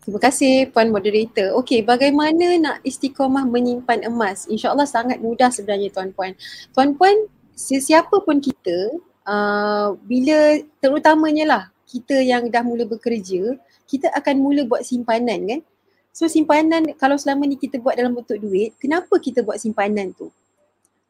[0.04, 1.56] Terima kasih Puan Moderator.
[1.56, 4.44] Okey, bagaimana nak istiqomah menyimpan emas?
[4.44, 6.36] InsyaAllah sangat mudah sebenarnya Tuan-Puan.
[6.76, 13.58] Tuan-Puan, sesiapa pun kita uh, bila terutamanya lah kita yang dah mula bekerja
[13.90, 15.60] kita akan mula buat simpanan kan
[16.14, 20.30] so simpanan kalau selama ni kita buat dalam bentuk duit kenapa kita buat simpanan tu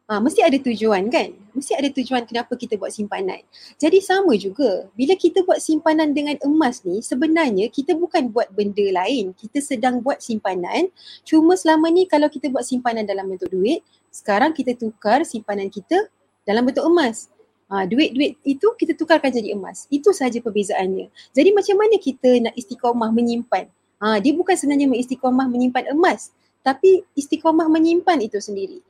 [0.08, 1.36] Ha, mesti ada tujuan kan?
[1.52, 3.44] Mesti ada tujuan kenapa kita buat simpanan.
[3.76, 8.88] Jadi sama juga, bila kita buat simpanan dengan emas ni, sebenarnya kita bukan buat benda
[8.88, 9.36] lain.
[9.36, 10.88] Kita sedang buat simpanan.
[11.28, 16.08] Cuma selama ni kalau kita buat simpanan dalam bentuk duit, sekarang kita tukar simpanan kita
[16.48, 17.28] dalam bentuk emas.
[17.68, 19.84] Ha, duit-duit itu kita tukarkan jadi emas.
[19.92, 21.12] Itu sahaja perbezaannya.
[21.36, 23.68] Jadi macam mana kita nak istiqomah menyimpan?
[24.00, 26.32] Ha, dia bukan sebenarnya istiqomah menyimpan emas.
[26.64, 28.80] Tapi istiqomah menyimpan itu sendiri.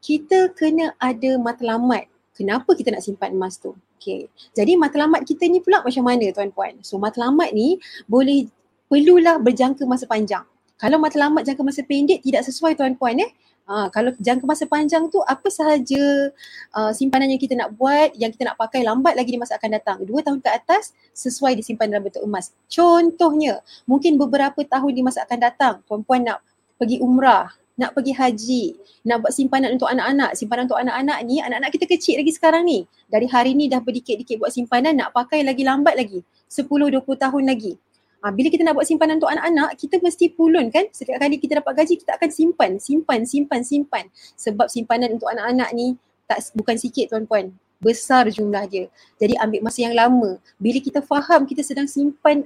[0.00, 2.08] Kita kena ada matlamat.
[2.32, 3.76] Kenapa kita nak simpan emas tu?
[4.00, 4.32] Okay.
[4.56, 6.80] Jadi matlamat kita ni pula macam mana tuan-puan?
[6.80, 7.76] So matlamat ni
[8.08, 8.48] boleh
[8.88, 10.40] perlulah berjangka masa panjang.
[10.80, 13.30] Kalau matlamat jangka masa pendek tidak sesuai tuan-puan eh.
[13.68, 16.32] Ha, kalau jangka masa panjang tu apa sahaja
[16.74, 19.76] uh, simpanan yang kita nak buat yang kita nak pakai lambat lagi di masa akan
[19.76, 20.00] datang.
[20.08, 22.56] Dua tahun ke atas sesuai disimpan dalam bentuk emas.
[22.66, 26.40] Contohnya mungkin beberapa tahun di masa akan datang tuan-puan nak
[26.80, 28.64] pergi umrah nak pergi haji,
[29.08, 30.36] nak buat simpanan untuk anak-anak.
[30.36, 32.84] Simpanan untuk anak-anak ni, anak-anak kita kecil lagi sekarang ni.
[33.08, 36.20] Dari hari ni dah berdikit-dikit buat simpanan, nak pakai lagi lambat lagi.
[36.52, 37.80] 10-20 tahun lagi.
[38.20, 40.92] Ha, bila kita nak buat simpanan untuk anak-anak, kita mesti pulun kan.
[40.92, 44.04] Setiap kali kita dapat gaji, kita akan simpan, simpan, simpan, simpan.
[44.36, 45.96] Sebab simpanan untuk anak-anak ni
[46.28, 47.56] tak bukan sikit tuan-puan.
[47.80, 48.92] Besar jumlah dia.
[49.16, 50.36] Jadi ambil masa yang lama.
[50.60, 52.44] Bila kita faham kita sedang simpan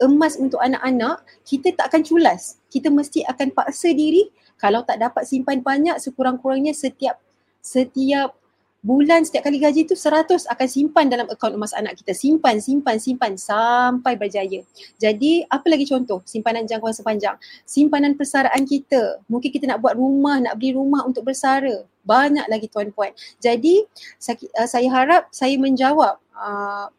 [0.00, 2.56] emas untuk anak-anak, kita tak akan culas.
[2.72, 4.32] Kita mesti akan paksa diri
[4.62, 7.18] kalau tak dapat simpan banyak sekurang-kurangnya setiap
[7.58, 8.38] setiap
[8.82, 12.14] bulan setiap kali gaji tu 100 akan simpan dalam akaun emas anak kita.
[12.14, 14.62] Simpan simpan simpan sampai berjaya.
[14.98, 16.22] Jadi apa lagi contoh?
[16.26, 17.36] Simpanan jangka masa panjang.
[17.62, 19.22] Simpanan persaraan kita.
[19.30, 21.86] Mungkin kita nak buat rumah nak beli rumah untuk bersara.
[22.02, 23.14] Banyak lagi tuan-puan.
[23.38, 23.86] Jadi
[24.18, 26.90] saya, uh, saya harap saya menjawab uh,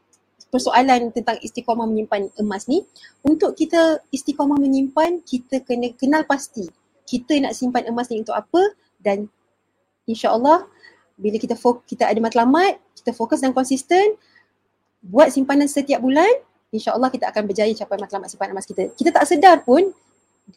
[0.48, 2.88] persoalan tentang istiqamah menyimpan emas ni.
[3.28, 8.62] Untuk kita istiqamah menyimpan kita kena kenal pasti kita nak simpan emas ni untuk apa
[9.04, 9.28] dan
[10.08, 10.68] insya-Allah
[11.18, 14.18] bila kita fok, kita ada matlamat, kita fokus dan konsisten
[15.04, 16.32] buat simpanan setiap bulan,
[16.72, 18.90] insya-Allah kita akan berjaya capai matlamat simpanan emas kita.
[18.96, 19.94] Kita tak sedar pun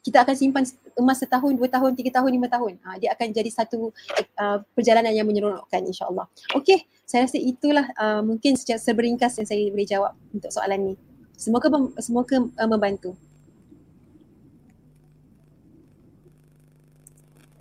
[0.02, 0.64] kita akan simpan
[0.98, 2.78] emas setahun, dua tahun, tiga tahun, lima tahun.
[2.82, 3.94] Ha, dia akan jadi satu
[4.38, 6.26] uh, perjalanan yang menyeronokkan insya-Allah.
[6.58, 10.94] Okey, saya rasa itulah uh, mungkin secara seberingkas yang saya boleh jawab untuk soalan ni.
[11.38, 11.70] Semoga
[12.02, 13.14] semoga uh, membantu.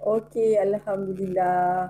[0.05, 1.89] Okey, Alhamdulillah.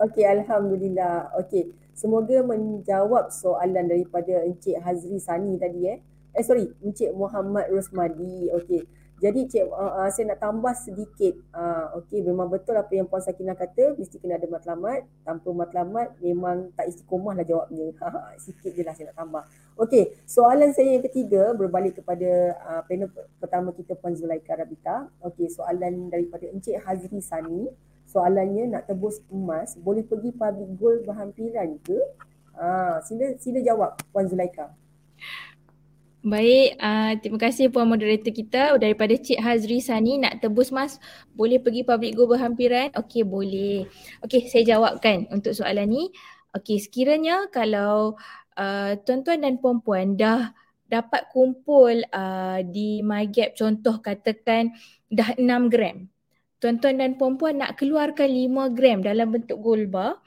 [0.00, 1.28] Okey, Alhamdulillah.
[1.44, 5.98] Okey, semoga menjawab soalan daripada Encik Hazri Sani tadi eh.
[6.32, 8.48] Eh sorry, Encik Muhammad Rosmadi.
[8.48, 8.88] Okey,
[9.22, 11.38] jadi cik uh, uh, saya nak tambah sedikit.
[11.54, 15.06] Uh, Okey memang betul apa yang Puan Sakinah kata mesti kena ada matlamat.
[15.22, 17.94] Tanpa matlamat memang tak istiqomah lah jawabnya.
[18.44, 19.42] Sikit je lah saya nak tambah.
[19.78, 23.08] Okey soalan saya yang ketiga berbalik kepada uh, panel
[23.38, 25.06] pertama kita Puan Zulaika Rabita.
[25.22, 27.70] Okey soalan daripada Encik Hazri Sani.
[28.10, 31.98] Soalannya nak tebus emas boleh pergi public gold berhampiran ke?
[32.54, 34.74] Uh, sila, sila jawab Puan Zulaika.
[36.24, 40.96] Baik, uh, terima kasih Puan Moderator kita daripada Cik Hazri Sani nak tebus mas
[41.36, 42.88] boleh pergi public go berhampiran?
[42.96, 43.84] Okey boleh.
[44.24, 46.08] Okey saya jawabkan untuk soalan ni.
[46.56, 48.16] Okey sekiranya kalau
[48.56, 50.56] uh, tuan-tuan dan puan-puan dah
[50.88, 54.72] dapat kumpul uh, di MyGap contoh katakan
[55.12, 56.08] dah 6 gram.
[56.56, 60.24] Tuan-tuan dan puan-puan nak keluarkan 5 gram dalam bentuk gold bar.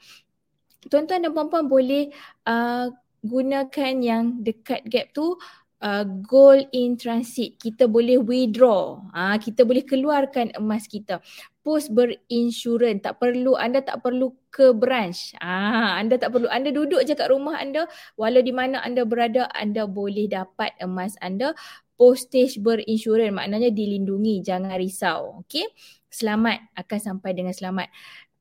[0.86, 2.14] Tuan-tuan dan puan-puan boleh
[2.46, 2.86] uh,
[3.26, 5.34] gunakan yang dekat gap tu
[5.82, 7.58] uh, gold in transit.
[7.58, 8.98] Kita boleh withdraw.
[9.14, 11.22] Uh, kita boleh keluarkan emas kita.
[11.62, 13.02] Post berinsurans.
[13.04, 15.36] Tak perlu anda tak perlu ke branch.
[15.38, 16.48] Uh, anda tak perlu.
[16.50, 17.86] Anda duduk je kat rumah anda.
[18.18, 21.54] Walau di mana anda berada anda boleh dapat emas anda.
[21.98, 23.34] Postage berinsurans.
[23.34, 25.42] Maknanya dilindungi jangan risau.
[25.44, 25.66] Okey?
[26.08, 26.62] Selamat.
[26.78, 27.90] Akan sampai dengan selamat.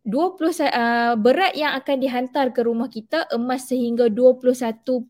[0.07, 0.39] 20
[0.71, 5.03] uh, berat yang akan dihantar ke rumah kita emas sehingga 21.25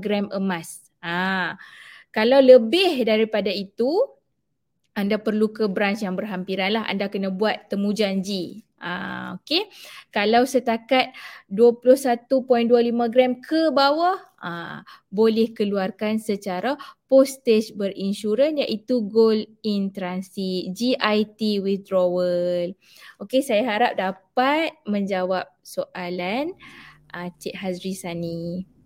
[0.00, 1.54] gram emas Ha.
[2.10, 4.18] Kalau lebih daripada itu,
[4.98, 6.84] anda perlu ke branch yang berhampiran lah.
[6.90, 8.66] Anda kena buat temu janji.
[8.78, 9.66] Ha, okay.
[10.14, 11.10] Kalau setakat
[11.50, 12.66] 21.25
[13.10, 16.78] gram ke bawah, ha, boleh keluarkan secara
[17.10, 22.70] postage berinsurans iaitu gold in transit, GIT withdrawal.
[23.18, 26.54] Okay, saya harap dapat menjawab soalan
[27.14, 28.77] uh, Cik Hazri Sani.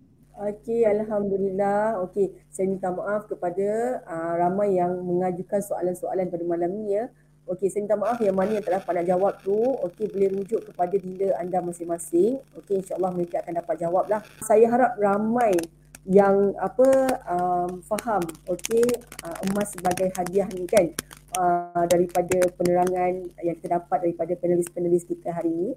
[0.43, 2.03] Okey, Alhamdulillah.
[2.03, 7.07] Okey, saya minta maaf kepada uh, ramai yang mengajukan soalan-soalan pada malam ni ya.
[7.47, 9.55] Okey, saya minta maaf yang mana yang tak dapat nak jawab tu.
[9.55, 12.43] Okey, boleh rujuk kepada dealer anda masing-masing.
[12.59, 14.19] Okey, insyaAllah mereka akan dapat jawab lah.
[14.43, 15.55] Saya harap ramai
[16.11, 16.91] yang apa
[17.31, 18.83] um, faham okey
[19.23, 20.91] uh, emas sebagai hadiah ni kan
[21.39, 25.71] uh, daripada penerangan yang kita dapat daripada penulis-penulis kita hari ini.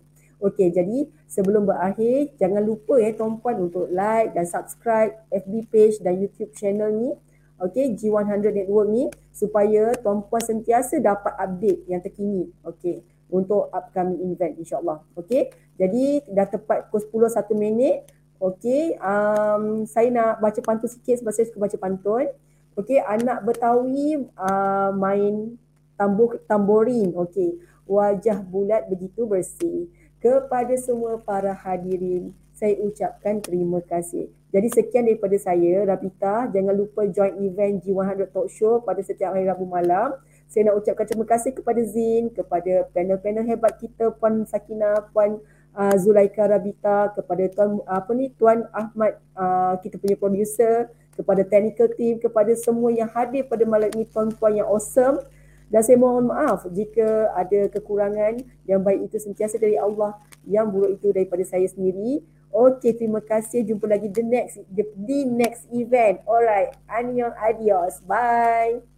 [0.43, 6.19] Okey, jadi sebelum berakhir, jangan lupa ya tuan-puan untuk like dan subscribe FB page dan
[6.19, 7.15] YouTube channel ni.
[7.55, 12.51] Okey, G100 Network ni supaya tuan-puan sentiasa dapat update yang terkini.
[12.67, 12.99] Okey,
[13.31, 14.99] untuk upcoming event insyaAllah.
[15.15, 17.95] Okey, jadi dah tepat pukul 10 1 minit.
[18.43, 22.27] Okey, um, saya nak baca pantun sikit sebab saya suka baca pantun.
[22.75, 25.55] Okey, anak Betawi uh, main
[25.95, 27.15] tambur tamborin.
[27.15, 27.55] Okey,
[27.87, 29.87] wajah bulat begitu bersih
[30.25, 34.25] kepada semua para hadirin saya ucapkan terima kasih.
[34.49, 36.49] Jadi sekian daripada saya, Rabita.
[36.49, 40.17] Jangan lupa join event G100 Talk Show pada setiap hari Rabu malam.
[40.49, 45.37] Saya nak ucapkan terima kasih kepada Zin, kepada panel-panel hebat kita, Puan Sakina, Puan
[45.75, 51.91] uh, Zulaika Rabita, kepada Tuan apa ni Tuan Ahmad, uh, kita punya producer, kepada technical
[51.93, 55.21] team, kepada semua yang hadir pada malam ini, tuan-tuan yang awesome.
[55.69, 61.01] Dan saya mohon maaf jika ada kekurangan yang baik itu sentiasa dari Allah, yang buruk
[61.01, 62.21] itu daripada saya sendiri.
[62.55, 63.67] Okay, terima kasih.
[63.67, 66.23] Jumpa lagi the next the, the next event.
[66.23, 67.99] Alright, annyeong adios.
[68.07, 68.94] Bye.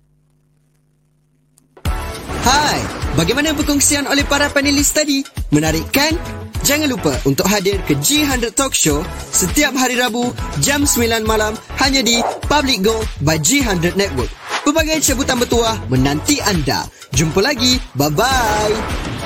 [2.48, 2.80] Hai,
[3.20, 5.20] bagaimana perkongsian oleh para panelis tadi?
[5.52, 6.16] Menarik kan?
[6.64, 9.04] Jangan lupa untuk hadir ke G100 Talk Show
[9.36, 10.32] setiap hari Rabu
[10.64, 14.32] jam 9 malam hanya di Public Go by G100 Network.
[14.64, 16.88] Pelbagai cabutan bertuah menanti anda.
[17.12, 17.84] Jumpa lagi.
[18.00, 19.17] Bye-bye.